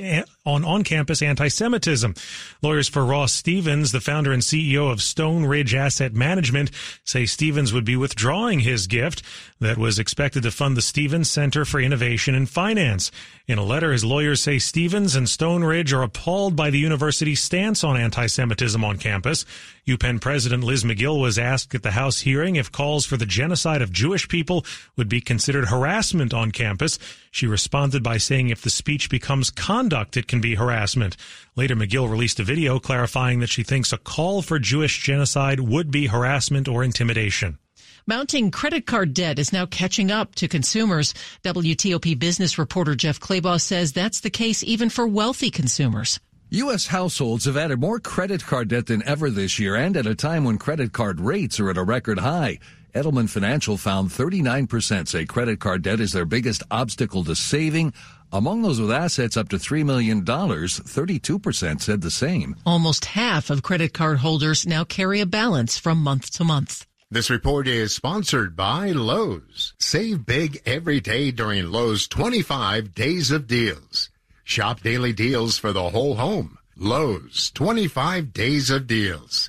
on 0.48 0.64
on-campus 0.64 1.20
anti-Semitism. 1.20 2.14
Lawyers 2.62 2.88
for 2.88 3.04
Ross 3.04 3.32
Stevens, 3.32 3.92
the 3.92 4.00
founder 4.00 4.32
and 4.32 4.42
CEO 4.42 4.90
of 4.90 5.02
Stone 5.02 5.44
Ridge 5.44 5.74
Asset 5.74 6.14
Management, 6.14 6.70
say 7.04 7.26
Stevens 7.26 7.72
would 7.72 7.84
be 7.84 7.96
withdrawing 7.96 8.60
his 8.60 8.86
gift 8.86 9.22
that 9.60 9.76
was 9.76 9.98
expected 9.98 10.42
to 10.44 10.50
fund 10.50 10.76
the 10.76 10.82
Stevens 10.82 11.30
Center 11.30 11.64
for 11.64 11.80
Innovation 11.80 12.34
and 12.34 12.48
Finance. 12.48 13.10
In 13.46 13.58
a 13.58 13.64
letter, 13.64 13.92
his 13.92 14.04
lawyers 14.04 14.40
say 14.40 14.58
Stevens 14.58 15.14
and 15.14 15.28
Stone 15.28 15.64
Ridge 15.64 15.92
are 15.92 16.02
appalled 16.02 16.56
by 16.56 16.70
the 16.70 16.78
university's 16.78 17.42
stance 17.42 17.84
on 17.84 17.96
anti-Semitism 17.96 18.82
on 18.84 18.98
campus. 18.98 19.44
UPenn 19.86 20.20
President 20.20 20.62
Liz 20.64 20.84
Magill 20.84 21.20
was 21.20 21.38
asked 21.38 21.74
at 21.74 21.82
the 21.82 21.92
House 21.92 22.20
hearing 22.20 22.56
if 22.56 22.70
calls 22.70 23.06
for 23.06 23.16
the 23.16 23.24
genocide 23.24 23.80
of 23.80 23.90
Jewish 23.90 24.28
people 24.28 24.64
would 24.96 25.08
be 25.08 25.20
considered 25.20 25.68
harassment 25.68 26.34
on 26.34 26.50
campus. 26.50 26.98
She 27.30 27.46
responded 27.46 28.02
by 28.02 28.18
saying 28.18 28.50
if 28.50 28.62
the 28.62 28.70
speech 28.70 29.08
becomes 29.08 29.50
conduct, 29.50 30.16
it 30.16 30.28
can 30.28 30.37
be 30.40 30.54
harassment. 30.54 31.16
Later, 31.56 31.76
Magill 31.76 32.10
released 32.10 32.40
a 32.40 32.44
video 32.44 32.78
clarifying 32.78 33.40
that 33.40 33.50
she 33.50 33.62
thinks 33.62 33.92
a 33.92 33.98
call 33.98 34.42
for 34.42 34.58
Jewish 34.58 35.02
genocide 35.02 35.60
would 35.60 35.90
be 35.90 36.06
harassment 36.06 36.68
or 36.68 36.84
intimidation. 36.84 37.58
Mounting 38.06 38.50
credit 38.50 38.86
card 38.86 39.12
debt 39.12 39.38
is 39.38 39.52
now 39.52 39.66
catching 39.66 40.10
up 40.10 40.34
to 40.36 40.48
consumers. 40.48 41.12
WTOP 41.42 42.18
business 42.18 42.58
reporter 42.58 42.94
Jeff 42.94 43.20
Clabaugh 43.20 43.60
says 43.60 43.92
that's 43.92 44.20
the 44.20 44.30
case 44.30 44.62
even 44.62 44.88
for 44.88 45.06
wealthy 45.06 45.50
consumers. 45.50 46.18
U.S. 46.50 46.86
households 46.86 47.44
have 47.44 47.58
added 47.58 47.78
more 47.78 48.00
credit 48.00 48.42
card 48.42 48.68
debt 48.68 48.86
than 48.86 49.06
ever 49.06 49.28
this 49.28 49.58
year 49.58 49.76
and 49.76 49.94
at 49.94 50.06
a 50.06 50.14
time 50.14 50.44
when 50.44 50.56
credit 50.56 50.94
card 50.94 51.20
rates 51.20 51.60
are 51.60 51.68
at 51.68 51.76
a 51.76 51.82
record 51.82 52.20
high. 52.20 52.58
Edelman 52.94 53.28
Financial 53.28 53.76
found 53.76 54.08
39% 54.08 55.08
say 55.08 55.26
credit 55.26 55.60
card 55.60 55.82
debt 55.82 56.00
is 56.00 56.12
their 56.12 56.24
biggest 56.24 56.62
obstacle 56.70 57.22
to 57.24 57.36
saving. 57.36 57.92
Among 58.30 58.62
those 58.62 58.80
with 58.80 58.90
assets 58.90 59.36
up 59.36 59.48
to 59.50 59.56
$3 59.56 59.84
million, 59.84 60.22
32% 60.22 61.80
said 61.80 62.00
the 62.02 62.10
same. 62.10 62.56
Almost 62.66 63.06
half 63.06 63.48
of 63.48 63.62
credit 63.62 63.94
card 63.94 64.18
holders 64.18 64.66
now 64.66 64.84
carry 64.84 65.20
a 65.20 65.26
balance 65.26 65.78
from 65.78 66.02
month 66.02 66.30
to 66.32 66.44
month. 66.44 66.86
This 67.10 67.30
report 67.30 67.66
is 67.66 67.94
sponsored 67.94 68.54
by 68.54 68.92
Lowe's. 68.92 69.72
Save 69.78 70.26
big 70.26 70.60
every 70.66 71.00
day 71.00 71.30
during 71.30 71.72
Lowe's 71.72 72.06
25 72.06 72.94
days 72.94 73.30
of 73.30 73.46
deals. 73.46 74.10
Shop 74.44 74.82
daily 74.82 75.14
deals 75.14 75.56
for 75.56 75.72
the 75.72 75.88
whole 75.88 76.16
home. 76.16 76.58
Lowe's 76.76 77.50
25 77.52 78.34
days 78.34 78.68
of 78.68 78.86
deals. 78.86 79.48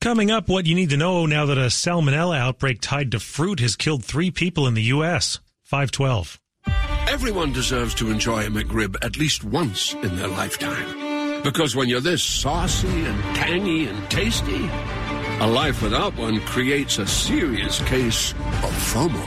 Coming 0.00 0.30
up, 0.30 0.48
what 0.48 0.66
you 0.66 0.76
need 0.76 0.90
to 0.90 0.96
know 0.96 1.26
now 1.26 1.46
that 1.46 1.58
a 1.58 1.62
salmonella 1.62 2.38
outbreak 2.38 2.80
tied 2.80 3.10
to 3.10 3.18
fruit 3.18 3.58
has 3.58 3.74
killed 3.74 4.04
three 4.04 4.30
people 4.30 4.68
in 4.68 4.74
the 4.74 4.82
U.S. 4.94 5.40
512. 5.64 6.38
Everyone 7.08 7.54
deserves 7.54 7.94
to 7.94 8.10
enjoy 8.10 8.46
a 8.46 8.50
McRib 8.50 8.94
at 9.02 9.16
least 9.16 9.42
once 9.42 9.94
in 9.94 10.14
their 10.16 10.28
lifetime. 10.28 11.42
Because 11.42 11.74
when 11.74 11.88
you're 11.88 12.02
this 12.02 12.22
saucy 12.22 12.86
and 12.86 13.18
tangy 13.34 13.86
and 13.86 14.10
tasty, 14.10 14.68
a 15.40 15.46
life 15.46 15.80
without 15.82 16.14
one 16.18 16.38
creates 16.40 16.98
a 16.98 17.06
serious 17.06 17.80
case 17.84 18.32
of 18.32 18.72
FOMO. 18.92 19.24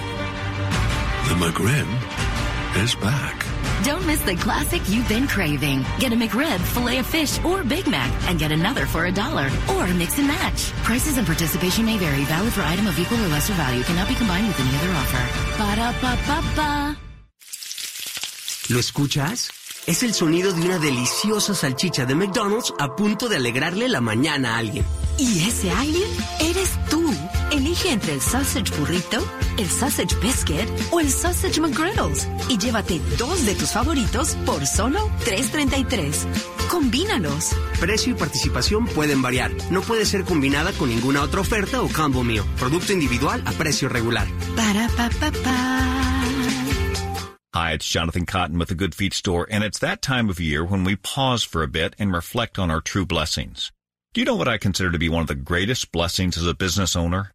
The 1.27 1.35
McRib 1.43 2.83
is 2.83 2.93
back. 2.95 3.43
Don't 3.83 4.05
miss 4.05 4.21
the 4.21 4.35
classic 4.35 4.88
you've 4.88 5.09
been 5.09 5.27
craving. 5.27 5.83
Get 5.97 6.13
a 6.13 6.15
McRib, 6.15 6.59
filet 6.59 7.00
of 7.00 7.07
fish, 7.07 7.43
or 7.43 7.63
Big 7.63 7.88
Mac, 7.88 8.11
and 8.29 8.38
get 8.38 8.51
another 8.51 8.85
for 8.85 9.05
a 9.05 9.11
dollar. 9.11 9.50
Or 9.71 9.88
mix 9.95 10.19
and 10.19 10.27
match. 10.27 10.71
Prices 10.83 11.17
and 11.17 11.25
participation 11.25 11.85
may 11.85 11.97
vary. 11.97 12.25
Valid 12.25 12.53
for 12.53 12.61
item 12.61 12.85
of 12.85 13.00
equal 13.00 13.17
or 13.17 13.29
lesser 13.29 13.53
value. 13.53 13.81
Cannot 13.83 14.07
be 14.07 14.13
combined 14.13 14.47
with 14.47 14.59
any 14.59 14.69
other 14.77 14.91
offer. 15.01 15.57
Ba 15.57 15.75
da 15.75 15.91
ba 16.00 16.17
ba 16.27 16.55
ba. 16.55 17.11
¿Lo 18.71 18.79
escuchas? 18.79 19.49
Es 19.85 20.01
el 20.01 20.13
sonido 20.13 20.53
de 20.53 20.61
una 20.61 20.79
deliciosa 20.79 21.53
salchicha 21.53 22.05
de 22.05 22.15
McDonald's 22.15 22.73
a 22.79 22.95
punto 22.95 23.27
de 23.27 23.35
alegrarle 23.35 23.89
la 23.89 23.99
mañana 23.99 24.55
a 24.55 24.59
alguien. 24.59 24.85
¿Y 25.17 25.43
ese 25.45 25.71
alguien? 25.71 26.09
Eres 26.39 26.69
tú. 26.89 27.13
Elige 27.51 27.91
entre 27.91 28.13
el 28.13 28.21
sausage 28.21 28.73
burrito, 28.79 29.27
el 29.57 29.69
Sausage 29.69 30.15
Biscuit 30.21 30.69
o 30.91 31.01
el 31.01 31.09
Sausage 31.11 31.59
McGriddles 31.59 32.29
y 32.47 32.57
llévate 32.57 33.01
dos 33.17 33.45
de 33.45 33.55
tus 33.55 33.71
favoritos 33.71 34.35
por 34.45 34.65
solo 34.65 35.09
$3.33. 35.25 36.69
Combínalos. 36.69 37.49
Precio 37.77 38.13
y 38.13 38.15
participación 38.15 38.85
pueden 38.85 39.21
variar. 39.21 39.51
No 39.69 39.81
puede 39.81 40.05
ser 40.05 40.23
combinada 40.23 40.71
con 40.71 40.87
ninguna 40.87 41.23
otra 41.23 41.41
oferta 41.41 41.81
o 41.81 41.89
combo 41.89 42.23
meal. 42.23 42.45
Producto 42.57 42.93
individual 42.93 43.43
a 43.45 43.51
precio 43.51 43.89
regular. 43.89 44.29
Para 44.55 44.87
pa 44.87 45.09
pa 45.19 45.29
pa. 45.43 45.90
Hi, 47.53 47.74
it's 47.74 47.86
Jonathan 47.86 48.25
Cotton 48.25 48.58
with 48.58 48.70
the 48.70 48.75
Good 48.75 48.96
Feet 48.96 49.13
Store, 49.13 49.46
and 49.51 49.62
it's 49.62 49.79
that 49.79 50.01
time 50.01 50.29
of 50.29 50.39
year 50.39 50.63
when 50.63 50.86
we 50.86 50.96
pause 50.96 51.43
for 51.43 51.63
a 51.63 51.67
bit 51.67 51.93
and 52.00 52.13
reflect 52.13 52.58
on 52.58 52.72
our 52.72 52.79
true 52.79 53.05
blessings. 53.05 53.74
Do 54.13 54.22
you 54.22 54.25
know 54.25 54.38
what 54.38 54.48
I 54.48 54.58
consider 54.58 54.89
to 54.89 54.98
be 54.98 55.10
one 55.10 55.22
of 55.22 55.27
the 55.27 55.36
greatest 55.36 55.91
blessings 55.91 56.38
as 56.38 56.48
a 56.48 56.53
business 56.53 56.96
owner? 56.96 57.29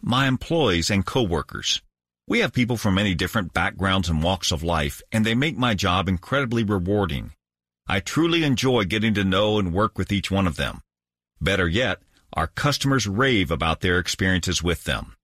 My 0.00 0.26
employees 0.28 0.88
and 0.88 1.04
coworkers. 1.04 1.82
We 2.26 2.38
have 2.38 2.54
people 2.54 2.78
from 2.78 2.94
many 2.94 3.14
different 3.14 3.52
backgrounds 3.52 4.08
and 4.08 4.22
walks 4.22 4.50
of 4.50 4.62
life, 4.62 5.02
and 5.12 5.26
they 5.26 5.34
make 5.34 5.58
my 5.58 5.74
job 5.74 6.08
incredibly 6.08 6.64
rewarding. 6.64 7.32
I 7.86 8.00
truly 8.00 8.44
enjoy 8.44 8.84
getting 8.84 9.12
to 9.12 9.24
know 9.24 9.58
and 9.58 9.74
work 9.74 9.98
with 9.98 10.10
each 10.10 10.30
one 10.30 10.46
of 10.46 10.56
them. 10.56 10.80
Better 11.38 11.68
yet, 11.68 11.98
our 12.32 12.46
customers 12.46 13.06
rave 13.06 13.50
about 13.50 13.82
their 13.82 13.98
experiences 13.98 14.62
with 14.62 14.84
them. 14.84 15.16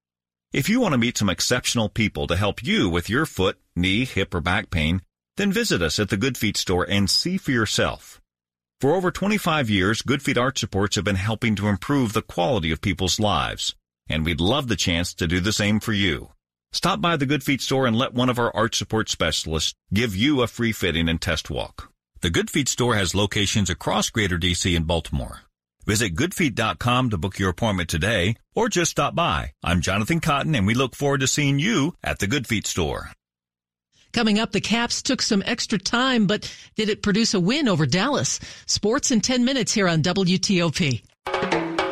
If 0.56 0.70
you 0.70 0.80
want 0.80 0.92
to 0.92 0.98
meet 0.98 1.18
some 1.18 1.28
exceptional 1.28 1.90
people 1.90 2.26
to 2.28 2.34
help 2.34 2.64
you 2.64 2.88
with 2.88 3.10
your 3.10 3.26
foot, 3.26 3.58
knee, 3.76 4.06
hip, 4.06 4.32
or 4.32 4.40
back 4.40 4.70
pain, 4.70 5.02
then 5.36 5.52
visit 5.52 5.82
us 5.82 5.98
at 5.98 6.08
the 6.08 6.16
Good 6.16 6.38
Feet 6.38 6.56
store 6.56 6.86
and 6.88 7.10
see 7.10 7.36
for 7.36 7.50
yourself. 7.50 8.22
For 8.80 8.94
over 8.94 9.10
25 9.10 9.68
years, 9.68 10.00
Good 10.00 10.22
Feet 10.22 10.38
Supports 10.54 10.96
have 10.96 11.04
been 11.04 11.16
helping 11.16 11.56
to 11.56 11.68
improve 11.68 12.14
the 12.14 12.22
quality 12.22 12.72
of 12.72 12.80
people's 12.80 13.20
lives, 13.20 13.76
and 14.08 14.25
we'd 14.25 14.40
love 14.40 14.68
the 14.68 14.76
chance 14.76 15.12
to 15.16 15.26
do 15.26 15.40
the 15.40 15.52
same 15.52 15.78
for 15.78 15.92
you. 15.92 16.30
Stop 16.72 17.02
by 17.02 17.18
the 17.18 17.26
Good 17.26 17.44
Feet 17.44 17.60
store 17.60 17.86
and 17.86 17.94
let 17.94 18.14
one 18.14 18.30
of 18.30 18.38
our 18.38 18.50
arch 18.56 18.78
support 18.78 19.10
specialists 19.10 19.75
give 19.92 20.16
you 20.16 20.40
a 20.40 20.46
free 20.46 20.72
fitting 20.72 21.06
and 21.06 21.20
test 21.20 21.50
walk. 21.50 21.92
The 22.22 22.30
Good 22.30 22.48
Feet 22.48 22.70
store 22.70 22.94
has 22.94 23.14
locations 23.14 23.68
across 23.68 24.08
Greater 24.08 24.38
DC 24.38 24.75
and 24.75 24.86
Baltimore. 24.86 25.42
Visit 25.87 26.16
goodfeet.com 26.16 27.11
to 27.11 27.16
book 27.16 27.38
your 27.38 27.50
appointment 27.50 27.88
today 27.88 28.35
or 28.57 28.69
just 28.69 28.90
stop 28.90 29.14
by. 29.14 29.52
I'm 29.62 29.81
Jonathan 29.81 30.19
Cotton 30.19 30.57
and 30.57 30.66
we 30.66 30.75
look 30.75 30.97
forward 30.97 31.21
to 31.21 31.28
seeing 31.28 31.61
you 31.61 31.95
at 32.02 32.19
the 32.19 32.26
Good 32.26 32.49
Feet 32.49 32.66
store. 32.66 33.12
Coming 34.12 34.38
up, 34.38 34.50
the 34.50 34.61
Caps 34.61 35.02
took 35.02 35.23
some 35.23 35.43
extra 35.47 35.78
time, 35.78 36.26
but 36.26 36.52
did 36.75 36.88
it 36.88 37.02
produce 37.02 37.35
a 37.35 37.40
win 37.40 37.69
over 37.69 37.87
Dallas? 37.87 38.40
Sports 38.66 39.11
in 39.11 39.21
10 39.21 39.45
minutes 39.45 39.73
here 39.73 39.87
on 39.87 40.02
WTOP. 40.02 41.02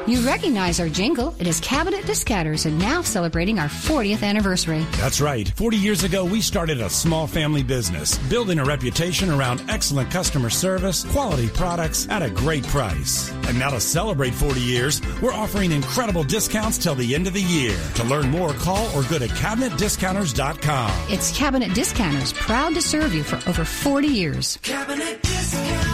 You 0.07 0.21
recognize 0.21 0.81
our 0.81 0.89
jingle. 0.91 1.35
It 1.39 1.47
is 1.47 1.61
Cabinet 1.61 2.05
Discounters 2.05 2.67
and 2.67 2.79
now 2.79 3.01
celebrating 3.01 3.59
our 3.59 3.69
40th 3.69 4.23
anniversary. 4.23 4.87
That's 4.99 5.19
right. 5.19 5.49
40 5.49 5.79
years 5.79 6.05
ago, 6.05 6.27
we 6.27 6.43
started 6.43 6.79
a 6.83 6.91
small 6.91 7.27
family 7.27 7.63
business, 7.63 8.19
building 8.29 8.59
a 8.59 8.65
reputation 8.67 9.31
around 9.31 9.65
excellent 9.71 10.11
customer 10.11 10.51
service, 10.51 11.05
quality 11.05 11.49
products 11.49 12.07
at 12.11 12.23
a 12.23 12.29
great 12.29 12.65
price. 12.65 13.33
And 13.47 13.59
now 13.59 13.71
to 13.71 13.81
celebrate 13.81 14.35
40 14.35 14.61
years, 14.61 15.01
we're 15.23 15.33
offering 15.33 15.73
incredible 15.73 16.23
discounts 16.23 16.77
till 16.77 16.95
the 16.95 17.15
end 17.15 17.27
of 17.27 17.33
the 17.33 17.43
year. 17.43 17.77
To 17.95 18.05
learn 18.05 18.31
more, 18.31 18.53
call 18.53 18.87
or 18.89 19.05
go 19.05 19.19
to 19.19 19.27
cabinetdiscounters.com. 19.27 20.91
It's 21.09 21.35
Cabinet 21.35 21.73
Discounters, 21.75 22.35
proud 22.35 22.75
to 22.75 22.83
serve 22.83 23.15
you 23.15 23.23
for 23.23 23.37
over 23.49 23.65
40 23.65 24.07
years. 24.09 24.59
Cabinet 24.63 25.23
Discounters. 25.23 25.94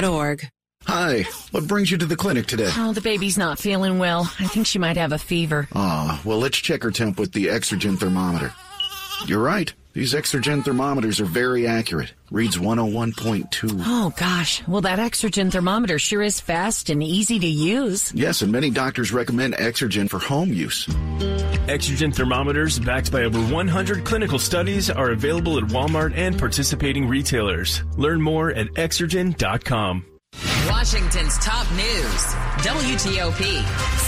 medstarhealth.org. 0.00 0.48
Hi, 0.84 1.22
what 1.50 1.68
brings 1.68 1.90
you 1.90 1.98
to 1.98 2.06
the 2.06 2.16
clinic 2.16 2.46
today? 2.46 2.70
Oh, 2.74 2.92
the 2.92 3.02
baby's 3.02 3.36
not 3.36 3.58
feeling 3.58 3.98
well. 3.98 4.32
I 4.38 4.46
think 4.46 4.66
she 4.66 4.78
might 4.78 4.96
have 4.96 5.12
a 5.12 5.18
fever. 5.18 5.68
Ah, 5.74 6.20
well, 6.24 6.38
let's 6.38 6.56
check 6.58 6.82
her 6.82 6.90
temp 6.90 7.18
with 7.18 7.32
the 7.32 7.46
Exergen 7.46 7.98
thermometer. 7.98 8.54
You're 9.26 9.42
right. 9.42 9.72
These 9.92 10.14
Exergen 10.14 10.64
thermometers 10.64 11.20
are 11.20 11.24
very 11.24 11.66
accurate. 11.66 12.12
Reads 12.30 12.56
101.2. 12.56 13.82
Oh 13.84 14.12
gosh. 14.16 14.62
Well, 14.68 14.82
that 14.82 15.00
Exergen 15.00 15.50
thermometer 15.50 15.98
sure 15.98 16.22
is 16.22 16.38
fast 16.38 16.90
and 16.90 17.02
easy 17.02 17.40
to 17.40 17.46
use. 17.46 18.12
Yes, 18.14 18.42
and 18.42 18.52
many 18.52 18.70
doctors 18.70 19.10
recommend 19.12 19.54
Exergen 19.54 20.08
for 20.08 20.20
home 20.20 20.52
use. 20.52 20.86
Exergen 21.66 22.14
thermometers, 22.14 22.78
backed 22.78 23.10
by 23.10 23.24
over 23.24 23.40
100 23.40 24.04
clinical 24.04 24.38
studies, 24.38 24.90
are 24.90 25.10
available 25.10 25.58
at 25.58 25.64
Walmart 25.64 26.16
and 26.16 26.38
participating 26.38 27.08
retailers. 27.08 27.82
Learn 27.96 28.22
more 28.22 28.52
at 28.52 28.68
exergen.com. 28.74 30.04
Washington's 30.68 31.36
top 31.38 31.68
news. 31.72 32.24
WTOP. 32.62 33.62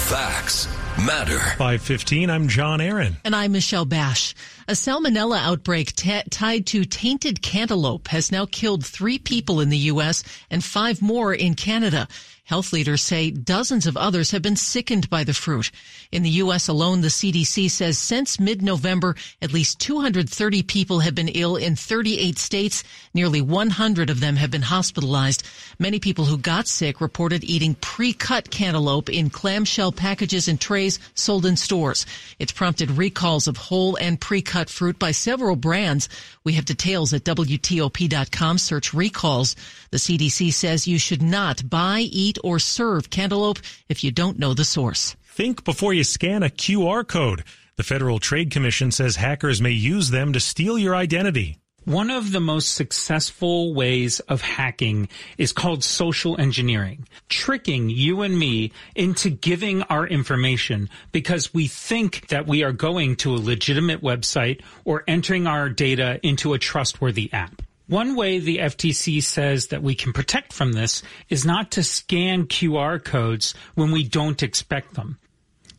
Facts 0.08 0.68
matter. 0.98 1.38
515, 1.38 2.30
I'm 2.30 2.48
John 2.48 2.80
Aaron. 2.80 3.16
And 3.24 3.34
I'm 3.34 3.52
Michelle 3.52 3.84
Bash. 3.84 4.34
A 4.68 4.72
salmonella 4.72 5.38
outbreak 5.38 5.94
t- 5.94 6.22
tied 6.30 6.66
to 6.68 6.84
tainted 6.84 7.42
cantaloupe 7.42 8.08
has 8.08 8.30
now 8.32 8.46
killed 8.46 8.84
three 8.84 9.18
people 9.18 9.60
in 9.60 9.68
the 9.68 9.76
U.S. 9.78 10.22
and 10.50 10.62
five 10.62 11.02
more 11.02 11.34
in 11.34 11.54
Canada. 11.54 12.08
Health 12.52 12.74
leaders 12.74 13.00
say 13.00 13.30
dozens 13.30 13.86
of 13.86 13.96
others 13.96 14.32
have 14.32 14.42
been 14.42 14.56
sickened 14.56 15.08
by 15.08 15.24
the 15.24 15.32
fruit. 15.32 15.70
In 16.10 16.22
the 16.22 16.36
U.S. 16.44 16.68
alone, 16.68 17.00
the 17.00 17.08
CDC 17.08 17.70
says 17.70 17.96
since 17.96 18.38
mid-November, 18.38 19.16
at 19.40 19.54
least 19.54 19.80
230 19.80 20.62
people 20.64 21.00
have 21.00 21.14
been 21.14 21.28
ill 21.28 21.56
in 21.56 21.76
38 21.76 22.36
states. 22.36 22.84
Nearly 23.14 23.40
100 23.40 24.10
of 24.10 24.20
them 24.20 24.36
have 24.36 24.50
been 24.50 24.60
hospitalized. 24.60 25.44
Many 25.78 25.98
people 25.98 26.26
who 26.26 26.36
got 26.36 26.68
sick 26.68 27.00
reported 27.00 27.42
eating 27.42 27.74
pre-cut 27.76 28.50
cantaloupe 28.50 29.08
in 29.08 29.30
clamshell 29.30 29.92
packages 29.92 30.46
and 30.46 30.60
trays 30.60 30.98
sold 31.14 31.46
in 31.46 31.56
stores. 31.56 32.04
It's 32.38 32.52
prompted 32.52 32.90
recalls 32.90 33.48
of 33.48 33.56
whole 33.56 33.96
and 33.96 34.20
pre-cut 34.20 34.68
fruit 34.68 34.98
by 34.98 35.12
several 35.12 35.56
brands. 35.56 36.06
We 36.44 36.52
have 36.52 36.66
details 36.66 37.14
at 37.14 37.24
WTOP.com. 37.24 38.58
Search 38.58 38.92
recalls. 38.92 39.56
The 39.90 39.96
CDC 39.96 40.52
says 40.52 40.86
you 40.86 40.98
should 40.98 41.22
not 41.22 41.70
buy, 41.70 42.00
eat, 42.00 42.38
or 42.42 42.58
serve 42.58 43.10
cantaloupe 43.10 43.58
if 43.88 44.04
you 44.04 44.10
don't 44.10 44.38
know 44.38 44.54
the 44.54 44.64
source. 44.64 45.16
Think 45.24 45.64
before 45.64 45.94
you 45.94 46.04
scan 46.04 46.42
a 46.42 46.48
QR 46.48 47.06
code. 47.06 47.44
The 47.76 47.82
Federal 47.82 48.18
Trade 48.18 48.50
Commission 48.50 48.90
says 48.90 49.16
hackers 49.16 49.62
may 49.62 49.70
use 49.70 50.10
them 50.10 50.34
to 50.34 50.40
steal 50.40 50.78
your 50.78 50.94
identity. 50.94 51.58
One 51.84 52.10
of 52.10 52.30
the 52.30 52.38
most 52.38 52.74
successful 52.76 53.74
ways 53.74 54.20
of 54.20 54.40
hacking 54.40 55.08
is 55.36 55.52
called 55.52 55.82
social 55.82 56.40
engineering, 56.40 57.08
tricking 57.28 57.90
you 57.90 58.22
and 58.22 58.38
me 58.38 58.70
into 58.94 59.30
giving 59.30 59.82
our 59.84 60.06
information 60.06 60.88
because 61.10 61.52
we 61.52 61.66
think 61.66 62.28
that 62.28 62.46
we 62.46 62.62
are 62.62 62.72
going 62.72 63.16
to 63.16 63.34
a 63.34 63.36
legitimate 63.36 64.00
website 64.00 64.60
or 64.84 65.02
entering 65.08 65.48
our 65.48 65.68
data 65.68 66.20
into 66.22 66.52
a 66.52 66.58
trustworthy 66.58 67.32
app. 67.32 67.62
One 67.86 68.14
way 68.14 68.38
the 68.38 68.58
FTC 68.58 69.22
says 69.22 69.68
that 69.68 69.82
we 69.82 69.94
can 69.94 70.12
protect 70.12 70.52
from 70.52 70.72
this 70.72 71.02
is 71.28 71.44
not 71.44 71.72
to 71.72 71.82
scan 71.82 72.46
QR 72.46 73.02
codes 73.02 73.54
when 73.74 73.90
we 73.90 74.04
don't 74.04 74.42
expect 74.42 74.94
them. 74.94 75.18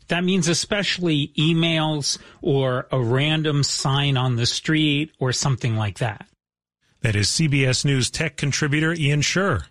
That 0.08 0.24
means 0.24 0.48
especially 0.48 1.32
emails 1.38 2.18
or 2.42 2.86
a 2.92 3.00
random 3.00 3.62
sign 3.62 4.16
on 4.16 4.36
the 4.36 4.46
street 4.46 5.12
or 5.18 5.32
something 5.32 5.76
like 5.76 5.98
that. 5.98 6.26
That 7.00 7.16
is 7.16 7.28
CBS 7.28 7.84
News 7.84 8.10
tech 8.10 8.36
contributor 8.36 8.92
Ian 8.92 9.20
Sherr. 9.20 9.64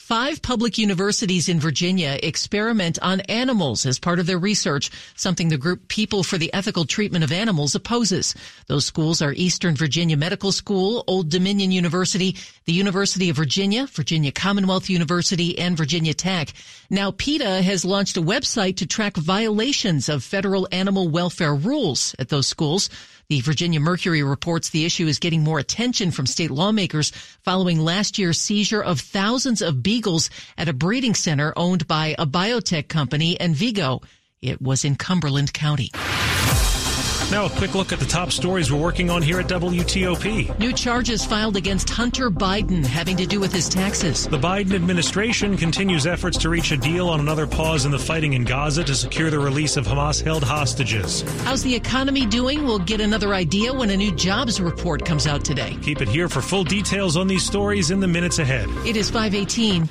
Five 0.00 0.42
public 0.42 0.76
universities 0.76 1.48
in 1.48 1.60
Virginia 1.60 2.18
experiment 2.20 2.98
on 3.00 3.20
animals 3.28 3.86
as 3.86 4.00
part 4.00 4.18
of 4.18 4.26
their 4.26 4.38
research, 4.38 4.90
something 5.14 5.50
the 5.50 5.56
group 5.56 5.86
People 5.86 6.24
for 6.24 6.36
the 6.36 6.52
Ethical 6.52 6.84
Treatment 6.84 7.22
of 7.22 7.30
Animals 7.30 7.76
opposes. 7.76 8.34
Those 8.66 8.84
schools 8.84 9.22
are 9.22 9.32
Eastern 9.34 9.76
Virginia 9.76 10.16
Medical 10.16 10.50
School, 10.50 11.04
Old 11.06 11.28
Dominion 11.28 11.70
University, 11.70 12.34
the 12.64 12.72
University 12.72 13.30
of 13.30 13.36
Virginia, 13.36 13.86
Virginia 13.86 14.32
Commonwealth 14.32 14.90
University, 14.90 15.56
and 15.56 15.76
Virginia 15.76 16.14
Tech. 16.14 16.54
Now, 16.88 17.12
PETA 17.12 17.62
has 17.62 17.84
launched 17.84 18.16
a 18.16 18.22
website 18.22 18.78
to 18.78 18.86
track 18.86 19.16
violations 19.16 20.08
of 20.08 20.24
federal 20.24 20.66
animal 20.72 21.08
welfare 21.08 21.54
rules 21.54 22.16
at 22.18 22.30
those 22.30 22.48
schools. 22.48 22.90
The 23.30 23.40
Virginia 23.42 23.78
Mercury 23.78 24.24
reports 24.24 24.70
the 24.70 24.84
issue 24.84 25.06
is 25.06 25.20
getting 25.20 25.44
more 25.44 25.60
attention 25.60 26.10
from 26.10 26.26
state 26.26 26.50
lawmakers 26.50 27.12
following 27.44 27.78
last 27.78 28.18
year's 28.18 28.40
seizure 28.40 28.82
of 28.82 28.98
thousands 28.98 29.62
of 29.62 29.84
beagles 29.84 30.30
at 30.58 30.68
a 30.68 30.72
breeding 30.72 31.14
center 31.14 31.52
owned 31.54 31.86
by 31.86 32.16
a 32.18 32.26
biotech 32.26 32.88
company, 32.88 33.36
Envigo. 33.40 34.02
It 34.42 34.60
was 34.60 34.84
in 34.84 34.96
Cumberland 34.96 35.52
County. 35.52 35.92
Now, 37.30 37.46
a 37.46 37.50
quick 37.50 37.76
look 37.76 37.92
at 37.92 38.00
the 38.00 38.06
top 38.06 38.32
stories 38.32 38.72
we're 38.72 38.80
working 38.80 39.08
on 39.08 39.22
here 39.22 39.38
at 39.38 39.46
WTOP. 39.46 40.58
New 40.58 40.72
charges 40.72 41.24
filed 41.24 41.56
against 41.56 41.88
Hunter 41.88 42.28
Biden 42.28 42.84
having 42.84 43.16
to 43.18 43.24
do 43.24 43.38
with 43.38 43.52
his 43.52 43.68
taxes. 43.68 44.26
The 44.26 44.36
Biden 44.36 44.74
administration 44.74 45.56
continues 45.56 46.08
efforts 46.08 46.36
to 46.38 46.48
reach 46.48 46.72
a 46.72 46.76
deal 46.76 47.08
on 47.08 47.20
another 47.20 47.46
pause 47.46 47.84
in 47.84 47.92
the 47.92 47.98
fighting 48.00 48.32
in 48.32 48.42
Gaza 48.42 48.82
to 48.82 48.96
secure 48.96 49.30
the 49.30 49.38
release 49.38 49.76
of 49.76 49.86
Hamas 49.86 50.20
held 50.20 50.42
hostages. 50.42 51.22
How's 51.44 51.62
the 51.62 51.72
economy 51.72 52.26
doing? 52.26 52.64
We'll 52.64 52.80
get 52.80 53.00
another 53.00 53.32
idea 53.32 53.72
when 53.72 53.90
a 53.90 53.96
new 53.96 54.10
jobs 54.16 54.60
report 54.60 55.04
comes 55.04 55.28
out 55.28 55.44
today. 55.44 55.78
Keep 55.82 56.02
it 56.02 56.08
here 56.08 56.28
for 56.28 56.42
full 56.42 56.64
details 56.64 57.16
on 57.16 57.28
these 57.28 57.46
stories 57.46 57.92
in 57.92 58.00
the 58.00 58.08
minutes 58.08 58.40
ahead. 58.40 58.68
It 58.84 58.96
is 58.96 59.08
518. 59.08 59.88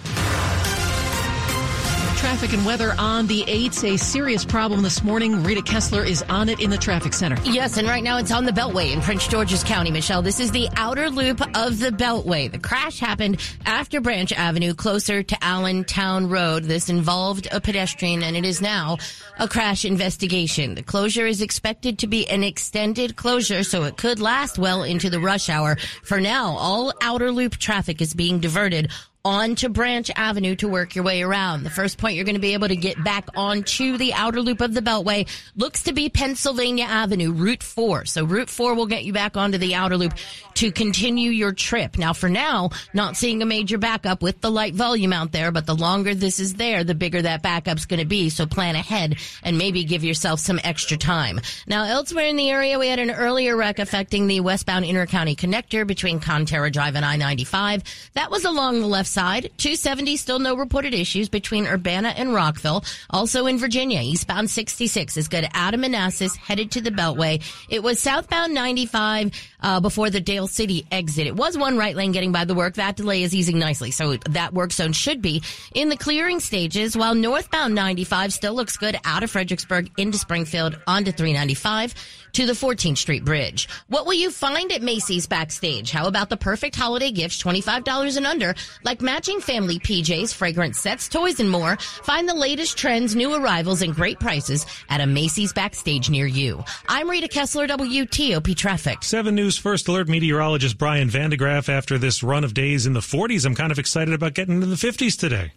Traffic 2.20 2.52
and 2.52 2.66
weather 2.66 2.94
on 3.00 3.28
the 3.28 3.44
8s. 3.44 3.94
A 3.94 3.98
serious 3.98 4.44
problem 4.44 4.82
this 4.82 5.02
morning. 5.06 5.42
Rita 5.42 5.62
Kessler 5.62 6.04
is 6.04 6.22
on 6.24 6.50
it 6.50 6.60
in 6.60 6.70
the 6.70 6.78
traffic 6.78 7.14
center. 7.14 7.42
Yes, 7.46 7.78
and 7.78 7.88
right 7.88 8.04
now 8.04 8.18
it's 8.18 8.30
on 8.30 8.44
the 8.44 8.52
Beltway 8.52 8.92
in 8.92 9.00
Prince 9.00 9.26
George's 9.26 9.64
County, 9.64 9.90
Michelle. 9.90 10.22
This 10.22 10.42
is 10.42 10.52
the 10.52 10.68
outer 10.76 11.10
loop 11.10 11.40
of 11.56 11.80
the 11.80 11.92
Beltway. 11.92 12.52
The 12.52 12.60
crash 12.60 13.00
happened 13.00 13.40
after 13.66 14.02
Branch 14.02 14.34
Avenue, 14.34 14.74
closer 14.74 15.24
to 15.24 15.44
Allentown 15.44 16.28
Road. 16.28 16.66
This 16.66 16.90
involved 16.90 17.48
a 17.54 17.62
pedestrian, 17.62 18.22
and 18.22 18.36
it 18.36 18.44
is 18.44 18.62
now 18.62 18.98
a 19.40 19.48
crash 19.48 19.86
investigation. 19.86 20.76
The 20.76 20.84
closure 20.84 21.26
is 21.26 21.42
expected 21.42 22.00
to 22.00 22.08
be 22.08 22.28
an 22.28 22.44
extended 22.44 23.16
closure, 23.16 23.64
so 23.64 23.84
it 23.84 23.96
could 23.96 24.20
last 24.20 24.60
well 24.60 24.84
into 24.84 25.10
the 25.10 25.22
rush 25.22 25.48
hour. 25.48 25.78
For 26.04 26.20
now, 26.20 26.58
all 26.58 26.92
outer 27.02 27.32
loop 27.32 27.56
traffic 27.56 28.02
is 28.02 28.14
being 28.14 28.42
diverted 28.42 28.92
onto 29.26 29.68
Branch 29.68 30.10
Avenue 30.16 30.56
to 30.56 30.68
work 30.70 30.96
your 30.96 31.04
way 31.04 31.22
around. 31.22 31.64
The 31.64 31.70
first 31.70 31.98
point 31.98 32.16
you're 32.16 32.24
going 32.24 32.36
to 32.36 32.42
be 32.42 32.54
able 32.54 32.70
to 32.70 32.76
get 32.76 33.04
back 33.04 33.28
onto 33.36 33.98
the 33.98 34.14
outer 34.14 34.42
loop 34.42 34.62
of 34.62 34.74
the 34.74 34.82
Beltway 34.82 35.28
looks 35.58 35.84
to 35.84 35.94
be 35.94 36.08
Pennsylvania 36.08 36.86
Avenue, 36.86 37.34
Route 37.34 37.62
4. 37.62 38.06
So 38.06 38.24
Route 38.24 38.50
4 38.50 38.76
will 38.76 38.86
get 38.86 39.04
you 39.04 39.12
back 39.12 39.36
onto 39.36 39.58
the 39.58 39.76
outer 39.76 39.98
loop 39.98 40.14
to 40.56 40.72
continue 40.72 41.32
your 41.32 41.52
trip. 41.52 41.98
Now, 41.98 42.14
for 42.14 42.30
now, 42.30 42.70
not 42.94 43.18
seeing 43.18 43.42
a 43.42 43.46
major 43.46 43.78
backup 43.78 44.22
with 44.22 44.40
the 44.40 44.50
light 44.50 44.74
volume 44.74 45.12
out 45.12 45.34
there, 45.34 45.52
but 45.52 45.66
the 45.66 45.76
longer 45.76 46.16
this 46.16 46.40
is 46.40 46.54
there, 46.54 46.86
the 46.86 46.96
bigger 46.96 47.22
that 47.22 47.44
backup's 47.44 47.86
going 47.86 48.00
to 48.00 48.06
be. 48.06 48.30
So 48.30 48.46
plan 48.46 48.76
ahead 48.76 49.18
and 49.44 49.58
maybe 49.58 49.84
give 49.84 50.04
yourself 50.04 50.40
some 50.40 50.62
extra 50.64 50.96
time. 50.96 51.42
Now, 51.68 51.84
elsewhere 51.84 52.28
in 52.28 52.38
the 52.38 52.50
area, 52.50 52.80
we 52.80 52.88
had 52.88 53.00
an 53.00 53.12
earlier 53.12 53.58
wreck 53.58 53.80
affecting 53.80 54.28
the 54.28 54.40
westbound 54.40 54.86
intercounty 54.86 55.36
connector 55.36 55.86
between 55.86 56.22
Konterra 56.22 56.72
Drive 56.72 56.96
and 56.96 57.04
I-95. 57.04 57.84
That 58.14 58.32
was 58.32 58.46
along 58.46 58.80
the 58.80 58.88
left 58.88 59.09
side. 59.10 59.52
270, 59.58 60.18
still 60.18 60.40
no 60.40 60.56
reported 60.56 60.94
issues 60.94 61.30
between 61.30 61.68
Urbana 61.68 62.10
and 62.10 62.34
Rockville. 62.34 62.84
Also 63.10 63.46
in 63.46 63.58
Virginia, 63.58 64.02
eastbound 64.02 64.50
66 64.50 65.18
is 65.18 65.28
good 65.28 65.48
out 65.54 65.74
of 65.74 65.80
Manassas, 65.80 66.36
headed 66.36 66.72
to 66.72 66.82
the 66.82 66.92
Beltway. 66.92 67.44
It 67.70 67.84
was 67.84 68.00
southbound 68.00 68.54
95 68.54 69.32
uh, 69.62 69.80
before 69.80 70.10
the 70.10 70.20
Dale 70.20 70.48
City 70.48 70.86
exit. 70.92 71.28
It 71.28 71.36
was 71.36 71.58
one 71.58 71.78
right 71.78 71.96
lane 71.96 72.12
getting 72.12 72.32
by 72.32 72.46
the 72.46 72.56
work. 72.56 72.76
That 72.76 72.96
delay 72.96 73.24
is 73.24 73.34
easing 73.36 73.60
nicely, 73.60 73.92
so 73.92 74.18
that 74.30 74.54
work 74.54 74.72
zone 74.72 74.94
should 74.94 75.22
be 75.22 75.44
in 75.74 75.90
the 75.90 75.98
clearing 75.98 76.40
stages. 76.40 76.96
While 76.96 77.16
northbound 77.16 77.76
95 77.76 78.34
still 78.34 78.54
looks 78.54 78.78
good 78.78 78.98
out 79.06 79.24
of 79.24 79.32
Fredericksburg 79.32 79.92
into 79.98 80.18
Springfield 80.18 80.80
onto 80.88 81.12
395 81.12 81.94
to 82.34 82.46
the 82.46 82.54
14th 82.54 82.98
Street 82.98 83.26
Bridge. 83.26 83.68
What 83.88 84.06
will 84.06 84.14
you 84.14 84.30
find 84.30 84.72
at 84.72 84.82
Macy's 84.82 85.26
backstage? 85.26 85.92
How 85.92 86.08
about 86.08 86.30
the 86.30 86.38
perfect 86.38 86.76
holiday 86.76 87.12
gifts, 87.12 87.42
$25 87.42 88.18
and 88.18 88.28
under, 88.28 88.54
like 88.84 89.02
matching 89.02 89.40
family 89.42 89.80
PJs, 89.80 90.34
fragrance 90.34 90.80
sets, 90.80 91.10
toys, 91.10 91.40
and 91.40 91.50
more? 91.50 91.78
Find 91.78 92.30
the 92.30 92.36
latest 92.36 92.78
trends, 92.78 93.16
new 93.16 93.34
arrivals, 93.34 93.82
and 93.82 93.96
great 93.96 94.20
prices 94.20 94.66
at 94.90 95.02
a 95.02 95.08
Macy's 95.08 95.54
backstage 95.54 96.10
near 96.10 96.28
you. 96.28 96.64
I'm 96.88 97.10
Rita 97.10 97.28
Kessler, 97.28 97.68
WTOP 97.68 98.56
Traffic. 98.56 99.04
7 99.04 99.34
News 99.34 99.49
First 99.58 99.88
Alert 99.88 100.08
meteorologist 100.08 100.78
Brian 100.78 101.10
van 101.10 101.30
de 101.30 101.38
Graaff. 101.38 101.70
After 101.70 101.98
this 101.98 102.22
run 102.22 102.44
of 102.44 102.54
days 102.54 102.86
in 102.86 102.94
the 102.94 103.00
40s, 103.00 103.46
I'm 103.46 103.56
kind 103.56 103.72
of 103.72 103.80
excited 103.80 104.14
about 104.14 104.34
getting 104.34 104.56
into 104.56 104.68
the 104.68 104.76
50s 104.76 105.18
today. 105.18 105.54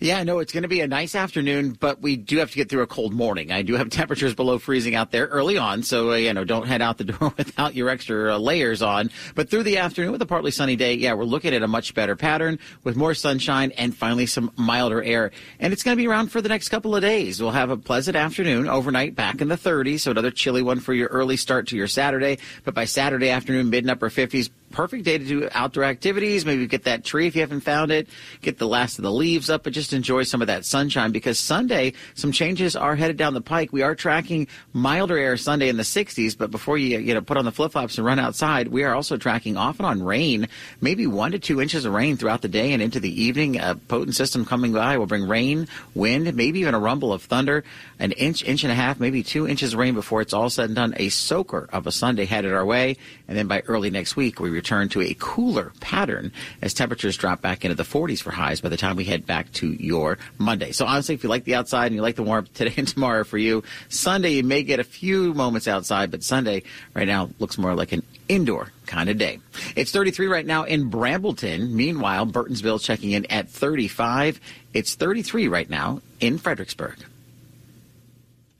Yeah, 0.00 0.22
no, 0.22 0.38
it's 0.38 0.52
going 0.52 0.62
to 0.62 0.68
be 0.68 0.80
a 0.80 0.86
nice 0.86 1.14
afternoon, 1.14 1.76
but 1.80 2.00
we 2.00 2.16
do 2.16 2.38
have 2.38 2.50
to 2.50 2.56
get 2.56 2.68
through 2.68 2.82
a 2.82 2.86
cold 2.86 3.12
morning. 3.12 3.52
I 3.52 3.62
do 3.62 3.74
have 3.74 3.88
temperatures 3.90 4.34
below 4.34 4.58
freezing 4.58 4.94
out 4.94 5.10
there 5.10 5.26
early 5.26 5.56
on, 5.56 5.82
so 5.82 6.12
uh, 6.12 6.16
you 6.16 6.32
know, 6.32 6.44
don't 6.44 6.66
head 6.66 6.82
out 6.82 6.98
the 6.98 7.04
door 7.04 7.32
without 7.36 7.74
your 7.74 7.88
extra 7.88 8.34
uh, 8.34 8.38
layers 8.38 8.82
on. 8.82 9.10
But 9.34 9.48
through 9.50 9.62
the 9.62 9.78
afternoon 9.78 10.12
with 10.12 10.22
a 10.22 10.26
partly 10.26 10.50
sunny 10.50 10.76
day, 10.76 10.94
yeah, 10.94 11.14
we're 11.14 11.24
looking 11.24 11.54
at 11.54 11.62
a 11.62 11.68
much 11.68 11.94
better 11.94 12.16
pattern 12.16 12.58
with 12.82 12.96
more 12.96 13.14
sunshine 13.14 13.72
and 13.72 13.96
finally 13.96 14.26
some 14.26 14.50
milder 14.56 15.02
air. 15.02 15.30
And 15.58 15.72
it's 15.72 15.82
going 15.82 15.96
to 15.96 16.02
be 16.02 16.08
around 16.08 16.28
for 16.28 16.40
the 16.40 16.48
next 16.48 16.68
couple 16.68 16.94
of 16.94 17.02
days. 17.02 17.40
We'll 17.40 17.52
have 17.52 17.70
a 17.70 17.76
pleasant 17.76 18.16
afternoon 18.16 18.68
overnight 18.68 19.14
back 19.14 19.40
in 19.40 19.48
the 19.48 19.56
30s, 19.56 20.00
so 20.00 20.10
another 20.10 20.30
chilly 20.30 20.62
one 20.62 20.80
for 20.80 20.92
your 20.92 21.08
early 21.08 21.36
start 21.36 21.68
to 21.68 21.76
your 21.76 21.88
Saturday. 21.88 22.38
But 22.64 22.74
by 22.74 22.84
Saturday 22.84 23.30
afternoon, 23.30 23.70
mid 23.70 23.84
and 23.84 23.90
upper 23.90 24.10
50s, 24.10 24.50
perfect 24.74 25.04
day 25.04 25.16
to 25.16 25.24
do 25.24 25.48
outdoor 25.52 25.84
activities. 25.84 26.44
Maybe 26.44 26.66
get 26.66 26.84
that 26.84 27.04
tree 27.04 27.28
if 27.28 27.34
you 27.34 27.40
haven't 27.40 27.60
found 27.60 27.90
it, 27.90 28.08
get 28.42 28.58
the 28.58 28.66
last 28.66 28.98
of 28.98 29.04
the 29.04 29.12
leaves 29.12 29.48
up, 29.48 29.62
but 29.62 29.72
just 29.72 29.92
enjoy 29.92 30.24
some 30.24 30.42
of 30.42 30.48
that 30.48 30.64
sunshine 30.64 31.12
because 31.12 31.38
Sunday, 31.38 31.92
some 32.14 32.32
changes 32.32 32.74
are 32.76 32.96
headed 32.96 33.16
down 33.16 33.34
the 33.34 33.40
pike. 33.40 33.72
We 33.72 33.82
are 33.82 33.94
tracking 33.94 34.48
milder 34.72 35.16
air 35.16 35.36
Sunday 35.36 35.68
in 35.68 35.76
the 35.76 35.84
60s, 35.84 36.36
but 36.36 36.50
before 36.50 36.76
you, 36.76 36.98
you 36.98 37.14
know, 37.14 37.20
put 37.20 37.36
on 37.36 37.44
the 37.44 37.52
flip 37.52 37.72
flops 37.72 37.96
and 37.96 38.06
run 38.06 38.18
outside, 38.18 38.68
we 38.68 38.82
are 38.82 38.94
also 38.94 39.16
tracking 39.16 39.56
off 39.56 39.78
and 39.78 39.86
on 39.86 40.02
rain, 40.02 40.48
maybe 40.80 41.06
one 41.06 41.32
to 41.32 41.38
two 41.38 41.62
inches 41.62 41.84
of 41.84 41.92
rain 41.92 42.16
throughout 42.16 42.42
the 42.42 42.48
day 42.48 42.72
and 42.72 42.82
into 42.82 43.00
the 43.00 43.22
evening. 43.22 43.60
A 43.60 43.76
potent 43.76 44.16
system 44.16 44.44
coming 44.44 44.72
by 44.72 44.98
will 44.98 45.06
bring 45.06 45.28
rain, 45.28 45.68
wind, 45.94 46.34
maybe 46.34 46.60
even 46.60 46.74
a 46.74 46.80
rumble 46.80 47.12
of 47.12 47.22
thunder, 47.22 47.64
an 47.98 48.12
inch, 48.12 48.42
inch 48.42 48.64
and 48.64 48.72
a 48.72 48.74
half, 48.74 48.98
maybe 48.98 49.22
two 49.22 49.46
inches 49.46 49.72
of 49.72 49.78
rain 49.78 49.94
before 49.94 50.20
it's 50.20 50.34
all 50.34 50.50
said 50.50 50.66
and 50.66 50.74
done. 50.74 50.94
A 50.96 51.08
soaker 51.10 51.68
of 51.72 51.86
a 51.86 51.92
Sunday 51.92 52.24
headed 52.24 52.52
our 52.52 52.64
way. 52.64 52.96
And 53.28 53.36
then 53.36 53.46
by 53.46 53.60
early 53.66 53.90
next 53.90 54.16
week, 54.16 54.40
we 54.40 54.50
to 54.64 55.00
a 55.02 55.14
cooler 55.18 55.72
pattern 55.80 56.32
as 56.62 56.74
temperatures 56.74 57.16
drop 57.16 57.40
back 57.40 57.64
into 57.64 57.74
the 57.74 57.82
40s 57.82 58.22
for 58.22 58.30
highs 58.30 58.60
by 58.60 58.68
the 58.68 58.76
time 58.76 58.96
we 58.96 59.04
head 59.04 59.26
back 59.26 59.52
to 59.52 59.72
your 59.72 60.18
Monday. 60.38 60.72
So 60.72 60.86
honestly, 60.86 61.14
if 61.14 61.22
you 61.22 61.28
like 61.28 61.44
the 61.44 61.54
outside 61.54 61.86
and 61.86 61.94
you 61.94 62.02
like 62.02 62.16
the 62.16 62.22
warmth 62.22 62.52
today 62.54 62.74
and 62.76 62.88
tomorrow 62.88 63.24
for 63.24 63.38
you, 63.38 63.62
Sunday 63.88 64.30
you 64.30 64.42
may 64.42 64.62
get 64.62 64.80
a 64.80 64.84
few 64.84 65.34
moments 65.34 65.68
outside, 65.68 66.10
but 66.10 66.22
Sunday 66.22 66.62
right 66.94 67.06
now 67.06 67.30
looks 67.38 67.58
more 67.58 67.74
like 67.74 67.92
an 67.92 68.02
indoor 68.28 68.72
kind 68.86 69.08
of 69.08 69.18
day. 69.18 69.40
It's 69.76 69.92
33 69.92 70.26
right 70.26 70.46
now 70.46 70.64
in 70.64 70.90
Brambleton. 70.90 71.70
Meanwhile, 71.70 72.26
Burtonsville 72.26 72.82
checking 72.82 73.12
in 73.12 73.26
at 73.26 73.48
35. 73.48 74.40
It's 74.72 74.94
33 74.94 75.48
right 75.48 75.68
now 75.68 76.00
in 76.20 76.38
Fredericksburg. 76.38 76.98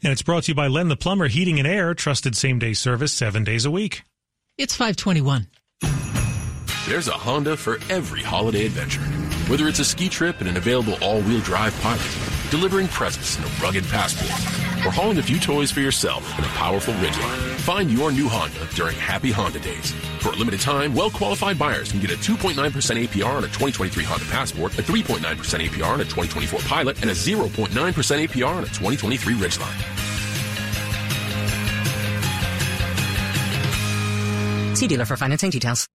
And 0.03 0.12
it's 0.12 0.23
brought 0.23 0.45
to 0.45 0.51
you 0.51 0.55
by 0.55 0.67
Len 0.69 0.88
the 0.88 0.97
Plumber 0.97 1.29
Heating 1.29 1.59
and 1.59 1.67
Air, 1.67 1.95
trusted 1.95 2.37
same 2.37 2.59
day 2.59 2.75
service 2.75 3.12
seven 3.12 3.43
days 3.43 3.64
a 3.64 3.71
week. 3.71 4.03
It's 4.59 4.75
521. 4.75 5.49
There's 6.87 7.09
a 7.09 7.12
Honda 7.12 7.57
for 7.57 7.79
every 7.88 8.23
holiday 8.23 8.66
adventure. 8.66 9.01
Whether 9.51 9.68
it's 9.68 9.79
a 9.79 9.85
ski 9.87 10.11
trip 10.11 10.40
and 10.40 10.49
an 10.51 10.59
available 10.59 10.99
all-wheel 11.01 11.40
drive 11.40 11.75
pilot, 11.81 12.07
delivering 12.51 12.88
presents 12.88 13.38
in 13.38 13.44
a 13.44 13.47
rugged 13.62 13.85
passport, 13.85 14.31
or 14.85 14.90
hauling 14.90 15.16
a 15.16 15.23
few 15.23 15.40
toys 15.40 15.70
for 15.70 15.81
yourself 15.81 16.38
in 16.38 16.44
a 16.44 16.49
powerful 16.49 16.92
Ridgeline. 16.94 17.55
Find 17.61 17.90
your 17.90 18.12
new 18.12 18.29
Honda 18.29 18.68
during 18.75 18.97
Happy 18.97 19.31
Honda 19.31 19.61
Days. 19.61 19.92
For 20.20 20.29
a 20.29 20.37
limited 20.37 20.61
time, 20.61 20.94
well-qualified 20.94 21.59
buyers 21.59 21.90
can 21.90 22.01
get 22.01 22.11
a 22.11 22.16
2.9% 22.16 22.53
APR 22.55 23.35
on 23.35 23.44
a 23.44 23.49
2023 23.49 24.05
Honda 24.05 24.27
Passport, 24.27 24.79
a 24.79 24.83
3.9% 24.83 25.20
APR 25.25 25.87
on 25.87 26.03
a 26.03 26.05
2024 26.05 26.61
Pilot, 26.61 27.01
and 27.01 27.11
a 27.11 27.14
0.9% 27.14 27.70
APR 27.73 28.57
on 28.57 28.62
a 28.62 28.66
2023 28.66 29.35
Ridgeline. 29.37 29.73
See 34.77 34.87
dealer 34.87 35.07
for 35.07 35.16
financing 35.16 35.49
details. 35.49 35.88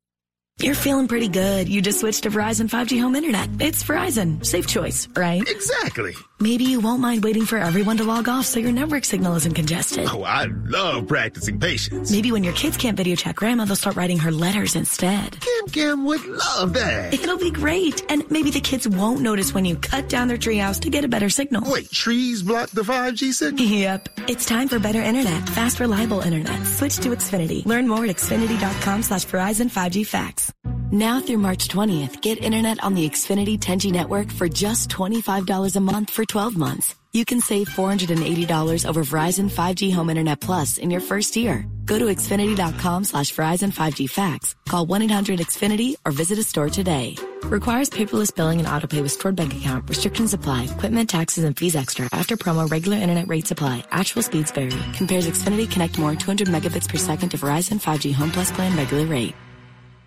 You're 0.62 0.76
feeling 0.76 1.08
pretty 1.08 1.30
good. 1.30 1.70
You 1.70 1.82
just 1.82 2.02
switched 2.02 2.24
to 2.24 2.30
Verizon 2.30 2.70
5G 2.70 3.00
home 3.00 3.16
internet. 3.16 3.50
It's 3.62 3.82
Verizon. 3.82 4.46
Safe 4.46 4.68
choice, 4.68 5.08
right? 5.16 5.42
Exactly. 5.48 6.14
Maybe 6.42 6.64
you 6.64 6.80
won't 6.80 7.02
mind 7.02 7.22
waiting 7.22 7.46
for 7.46 7.58
everyone 7.58 7.98
to 7.98 8.06
log 8.06 8.30
off 8.30 8.46
so 8.46 8.62
your 8.62 8.72
network 8.72 9.04
signal 9.04 9.36
isn't 9.36 9.56
congested. 9.56 10.08
Oh, 10.10 10.24
I 10.24 10.46
love 10.46 11.08
practicing 11.08 11.60
patience. 11.60 12.12
Maybe 12.12 12.32
when 12.32 12.46
your 12.46 12.54
kids 12.54 12.78
can't 12.78 12.96
video 12.96 13.18
chat 13.18 13.36
grandma, 13.36 13.66
they'll 13.66 13.76
start 13.76 13.98
writing 13.98 14.18
her 14.20 14.32
letters 14.32 14.78
instead. 14.78 15.38
Kim 15.42 15.66
Kim 15.68 16.06
would 16.06 16.26
love 16.26 16.72
that. 16.74 17.14
It'll 17.14 17.38
be 17.38 17.52
great. 17.52 18.10
And 18.10 18.24
maybe 18.32 18.52
the 18.52 18.62
kids 18.62 18.88
won't 18.88 19.20
notice 19.20 19.54
when 19.54 19.66
you 19.66 19.76
cut 19.76 20.08
down 20.08 20.30
their 20.30 20.38
treehouse 20.38 20.80
to 20.82 20.90
get 20.90 21.04
a 21.04 21.10
better 21.10 21.30
signal. 21.30 21.70
Wait, 21.70 21.92
trees 21.92 22.42
block 22.42 22.70
the 22.70 22.84
5G 22.84 23.34
signal? 23.34 23.66
Yep. 23.66 24.10
It's 24.30 24.46
time 24.46 24.70
for 24.70 24.80
better 24.80 25.02
internet. 25.02 25.50
Fast, 25.50 25.82
reliable 25.82 26.22
internet. 26.22 26.66
Switch 26.66 26.96
to 27.00 27.10
Xfinity. 27.10 27.66
Learn 27.66 27.86
more 27.86 28.06
at 28.06 28.16
xfinity.com 28.16 29.04
slash 29.04 29.26
Verizon 29.26 29.70
5G 29.70 30.08
facts. 30.08 30.54
Now 30.92 31.20
through 31.20 31.38
March 31.38 31.68
20th, 31.68 32.20
get 32.20 32.44
internet 32.44 32.84
on 32.84 32.96
the 32.96 33.08
Xfinity 33.08 33.60
10G 33.60 33.92
network 33.92 34.32
for 34.32 34.50
just 34.50 34.90
$25 34.90 35.76
a 35.76 35.80
month 35.80 36.10
for 36.10 36.26
12 36.26 36.58
months. 36.58 36.96
You 37.14 37.26
can 37.26 37.42
save 37.42 37.70
$480 37.70 38.88
over 38.88 39.04
Verizon 39.04 39.52
5G 39.52 39.94
Home 39.94 40.10
Internet 40.10 40.40
Plus 40.40 40.80
in 40.80 40.90
your 40.90 41.02
first 41.02 41.36
year. 41.38 41.64
Go 41.86 42.00
to 42.00 42.06
Xfinity.com 42.06 43.04
slash 43.04 43.32
Verizon 43.36 43.72
5G 43.72 44.10
facts, 44.10 44.56
call 44.68 44.88
1-800-XFINITY 44.88 45.98
or 46.06 46.12
visit 46.12 46.40
a 46.40 46.44
store 46.44 46.70
today. 46.70 47.16
Requires 47.44 47.92
paperless 47.92 48.36
billing 48.36 48.58
and 48.58 48.68
autopay 48.68 49.04
with 49.04 49.12
stored 49.12 49.36
bank 49.36 49.56
account. 49.56 49.88
Restrictions 49.88 50.34
apply. 50.34 50.64
Equipment, 50.64 51.08
taxes, 51.08 51.44
and 51.44 51.56
fees 51.56 51.76
extra. 51.76 52.10
After 52.12 52.36
promo, 52.36 52.68
regular 52.70 52.98
internet 52.98 53.28
rates 53.28 53.52
apply. 53.52 53.84
Actual 53.92 54.24
speeds 54.24 54.52
vary. 54.52 54.72
Compares 54.94 55.28
Xfinity 55.28 55.70
Connect 55.70 56.00
More 56.00 56.16
200 56.16 56.48
megabits 56.48 56.90
per 56.90 56.98
second 56.98 57.30
to 57.30 57.38
Verizon 57.38 57.80
5G 57.80 58.12
Home 58.16 58.32
Plus 58.32 58.52
plan 58.52 58.76
regular 58.76 59.06
rate. 59.06 59.36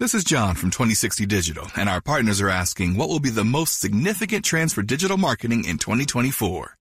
This 0.02 0.14
is 0.14 0.24
John 0.24 0.56
from 0.56 0.70
2060 0.72 1.26
Digital, 1.26 1.68
and 1.76 1.88
our 1.88 2.00
partners 2.00 2.40
are 2.40 2.48
asking 2.48 2.96
what 2.96 3.08
will 3.08 3.20
be 3.20 3.30
the 3.30 3.44
most 3.44 3.78
significant 3.78 4.44
trends 4.44 4.72
for 4.72 4.82
digital 4.82 5.16
marketing 5.16 5.64
in 5.64 5.78
2024. 5.78 6.76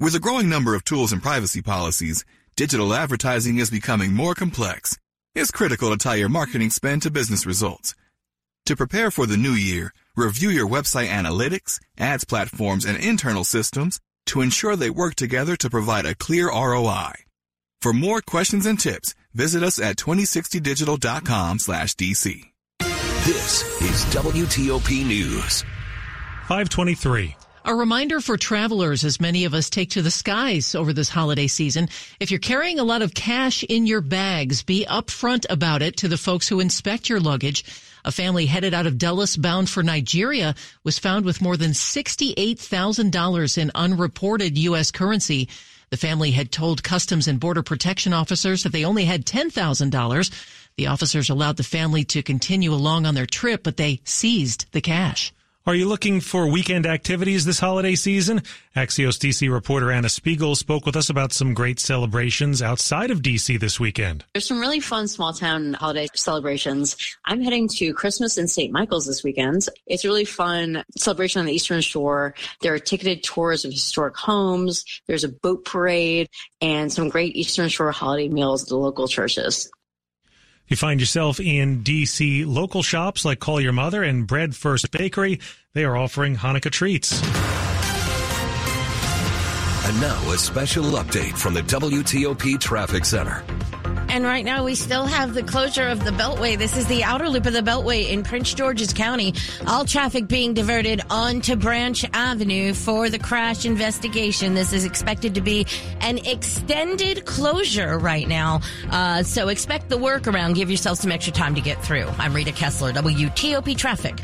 With 0.00 0.16
a 0.16 0.18
growing 0.18 0.48
number 0.48 0.74
of 0.74 0.82
tools 0.82 1.12
and 1.12 1.22
privacy 1.22 1.62
policies, 1.62 2.24
digital 2.56 2.92
advertising 2.92 3.58
is 3.58 3.70
becoming 3.70 4.12
more 4.12 4.34
complex. 4.34 4.98
It's 5.32 5.52
critical 5.52 5.90
to 5.90 5.96
tie 5.96 6.16
your 6.16 6.28
marketing 6.28 6.70
spend 6.70 7.02
to 7.02 7.10
business 7.12 7.46
results. 7.46 7.94
To 8.64 8.74
prepare 8.74 9.12
for 9.12 9.26
the 9.26 9.36
new 9.36 9.52
year, 9.52 9.94
review 10.16 10.48
your 10.48 10.68
website 10.68 11.06
analytics, 11.06 11.78
ads 11.96 12.24
platforms, 12.24 12.84
and 12.84 12.98
internal 12.98 13.44
systems 13.44 14.00
to 14.26 14.40
ensure 14.40 14.74
they 14.74 14.90
work 14.90 15.14
together 15.14 15.54
to 15.54 15.70
provide 15.70 16.04
a 16.04 16.16
clear 16.16 16.48
ROI. 16.48 17.12
For 17.80 17.92
more 17.92 18.20
questions 18.20 18.66
and 18.66 18.76
tips, 18.76 19.14
visit 19.34 19.62
us 19.62 19.78
at 19.78 19.98
2060digital.com 19.98 21.60
slash 21.60 21.94
DC. 21.94 22.46
This 23.26 23.64
is 23.82 24.04
WTOP 24.14 25.04
News. 25.04 25.62
523. 26.46 27.34
A 27.64 27.74
reminder 27.74 28.20
for 28.20 28.36
travelers 28.36 29.02
as 29.02 29.20
many 29.20 29.44
of 29.44 29.52
us 29.52 29.68
take 29.68 29.90
to 29.90 30.02
the 30.02 30.12
skies 30.12 30.76
over 30.76 30.92
this 30.92 31.08
holiday 31.08 31.48
season. 31.48 31.88
If 32.20 32.30
you're 32.30 32.38
carrying 32.38 32.78
a 32.78 32.84
lot 32.84 33.02
of 33.02 33.14
cash 33.14 33.64
in 33.64 33.84
your 33.84 34.00
bags, 34.00 34.62
be 34.62 34.86
upfront 34.88 35.44
about 35.50 35.82
it 35.82 35.96
to 35.96 36.06
the 36.06 36.16
folks 36.16 36.46
who 36.46 36.60
inspect 36.60 37.08
your 37.08 37.18
luggage. 37.18 37.64
A 38.04 38.12
family 38.12 38.46
headed 38.46 38.72
out 38.72 38.86
of 38.86 38.96
Dulles 38.96 39.36
bound 39.36 39.68
for 39.68 39.82
Nigeria 39.82 40.54
was 40.84 41.00
found 41.00 41.24
with 41.24 41.42
more 41.42 41.56
than 41.56 41.72
$68,000 41.72 43.58
in 43.58 43.72
unreported 43.74 44.56
U.S. 44.56 44.92
currency. 44.92 45.48
The 45.90 45.96
family 45.96 46.30
had 46.30 46.52
told 46.52 46.84
Customs 46.84 47.26
and 47.26 47.40
Border 47.40 47.64
Protection 47.64 48.12
officers 48.12 48.62
that 48.62 48.70
they 48.70 48.84
only 48.84 49.04
had 49.04 49.24
$10,000. 49.24 50.30
The 50.76 50.88
officers 50.88 51.30
allowed 51.30 51.56
the 51.56 51.62
family 51.62 52.04
to 52.04 52.22
continue 52.22 52.74
along 52.74 53.06
on 53.06 53.14
their 53.14 53.24
trip, 53.24 53.62
but 53.62 53.78
they 53.78 54.00
seized 54.04 54.66
the 54.72 54.82
cash. 54.82 55.32
Are 55.64 55.74
you 55.74 55.88
looking 55.88 56.20
for 56.20 56.46
weekend 56.46 56.84
activities 56.84 57.46
this 57.46 57.58
holiday 57.58 57.94
season? 57.94 58.42
Axios 58.76 59.18
DC 59.18 59.50
reporter 59.50 59.90
Anna 59.90 60.10
Spiegel 60.10 60.54
spoke 60.54 60.84
with 60.84 60.94
us 60.94 61.08
about 61.08 61.32
some 61.32 61.54
great 61.54 61.80
celebrations 61.80 62.60
outside 62.60 63.10
of 63.10 63.22
DC 63.22 63.58
this 63.58 63.80
weekend. 63.80 64.22
There's 64.34 64.46
some 64.46 64.60
really 64.60 64.80
fun 64.80 65.08
small 65.08 65.32
town 65.32 65.72
holiday 65.72 66.08
celebrations. 66.14 66.94
I'm 67.24 67.40
heading 67.40 67.68
to 67.68 67.94
Christmas 67.94 68.36
in 68.36 68.46
St. 68.46 68.70
Michael's 68.70 69.06
this 69.06 69.24
weekend. 69.24 69.66
It's 69.86 70.04
a 70.04 70.08
really 70.08 70.26
fun 70.26 70.84
celebration 70.98 71.40
on 71.40 71.46
the 71.46 71.54
Eastern 71.54 71.80
Shore. 71.80 72.34
There 72.60 72.74
are 72.74 72.78
ticketed 72.78 73.24
tours 73.24 73.64
of 73.64 73.72
historic 73.72 74.16
homes. 74.16 74.84
There's 75.06 75.24
a 75.24 75.30
boat 75.30 75.64
parade 75.64 76.28
and 76.60 76.92
some 76.92 77.08
great 77.08 77.34
Eastern 77.34 77.70
Shore 77.70 77.92
holiday 77.92 78.28
meals 78.28 78.64
at 78.64 78.68
the 78.68 78.76
local 78.76 79.08
churches. 79.08 79.70
You 80.68 80.76
find 80.76 80.98
yourself 80.98 81.38
in 81.38 81.84
DC 81.84 82.44
local 82.44 82.82
shops 82.82 83.24
like 83.24 83.38
Call 83.38 83.60
Your 83.60 83.72
Mother 83.72 84.02
and 84.02 84.26
Bread 84.26 84.56
Furst 84.56 84.90
Bakery, 84.90 85.38
they 85.74 85.84
are 85.84 85.96
offering 85.96 86.36
Hanukkah 86.36 86.72
treats. 86.72 87.22
And 89.86 90.00
now 90.00 90.32
a 90.32 90.38
special 90.38 90.84
update 90.84 91.38
from 91.38 91.54
the 91.54 91.62
WTOP 91.62 92.58
Traffic 92.58 93.04
Center. 93.04 93.44
And 94.16 94.24
right 94.24 94.46
now 94.46 94.64
we 94.64 94.74
still 94.76 95.04
have 95.04 95.34
the 95.34 95.42
closure 95.42 95.88
of 95.88 96.02
the 96.02 96.10
Beltway. 96.10 96.56
This 96.56 96.74
is 96.78 96.86
the 96.86 97.04
outer 97.04 97.28
loop 97.28 97.44
of 97.44 97.52
the 97.52 97.60
Beltway 97.60 98.08
in 98.08 98.22
Prince 98.22 98.54
George's 98.54 98.94
County. 98.94 99.34
All 99.66 99.84
traffic 99.84 100.26
being 100.26 100.54
diverted 100.54 101.02
onto 101.10 101.54
Branch 101.54 102.02
Avenue 102.14 102.72
for 102.72 103.10
the 103.10 103.18
crash 103.18 103.66
investigation. 103.66 104.54
This 104.54 104.72
is 104.72 104.86
expected 104.86 105.34
to 105.34 105.42
be 105.42 105.66
an 106.00 106.16
extended 106.24 107.26
closure 107.26 107.98
right 107.98 108.26
now. 108.26 108.62
Uh, 108.90 109.22
so 109.22 109.48
expect 109.48 109.90
the 109.90 109.98
workaround. 109.98 110.54
Give 110.54 110.70
yourself 110.70 110.96
some 110.96 111.12
extra 111.12 111.34
time 111.34 111.54
to 111.54 111.60
get 111.60 111.84
through. 111.84 112.06
I'm 112.16 112.32
Rita 112.32 112.52
Kessler, 112.52 112.94
WTOP 112.94 113.76
Traffic. 113.76 114.18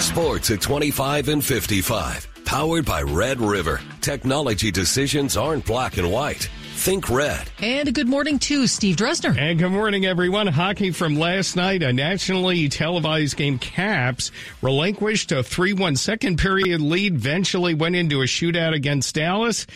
Sports 0.00 0.50
at 0.50 0.62
25 0.62 1.28
and 1.28 1.44
55. 1.44 2.26
Powered 2.46 2.86
by 2.86 3.02
Red 3.02 3.38
River. 3.42 3.82
Technology 4.00 4.70
decisions 4.70 5.36
aren't 5.36 5.66
black 5.66 5.98
and 5.98 6.10
white. 6.10 6.48
Think 6.76 7.08
red. 7.08 7.48
And 7.62 7.88
a 7.88 7.92
good 7.92 8.08
morning 8.08 8.38
to 8.40 8.66
Steve 8.66 8.96
Dresner. 8.96 9.34
And 9.38 9.58
good 9.58 9.70
morning, 9.70 10.04
everyone. 10.04 10.48
Hockey 10.48 10.90
from 10.90 11.16
last 11.18 11.56
night, 11.56 11.82
a 11.82 11.92
nationally 11.92 12.68
televised 12.68 13.36
game. 13.36 13.58
Caps 13.58 14.30
relinquished 14.60 15.32
a 15.32 15.36
3-1 15.36 15.96
second 15.96 16.38
period 16.38 16.82
lead, 16.82 17.14
eventually 17.14 17.74
went 17.74 17.96
into 17.96 18.20
a 18.20 18.26
shootout 18.26 18.74
against 18.74 19.14
Dallas. 19.14 19.66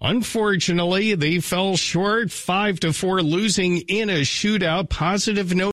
Unfortunately, 0.00 1.14
they 1.14 1.40
fell 1.40 1.76
short, 1.76 2.30
5 2.30 2.80
to 2.80 2.92
4, 2.92 3.22
losing 3.22 3.78
in 3.82 4.10
a 4.10 4.20
shootout. 4.20 4.88
Positive 4.90 5.54
note 5.54 5.62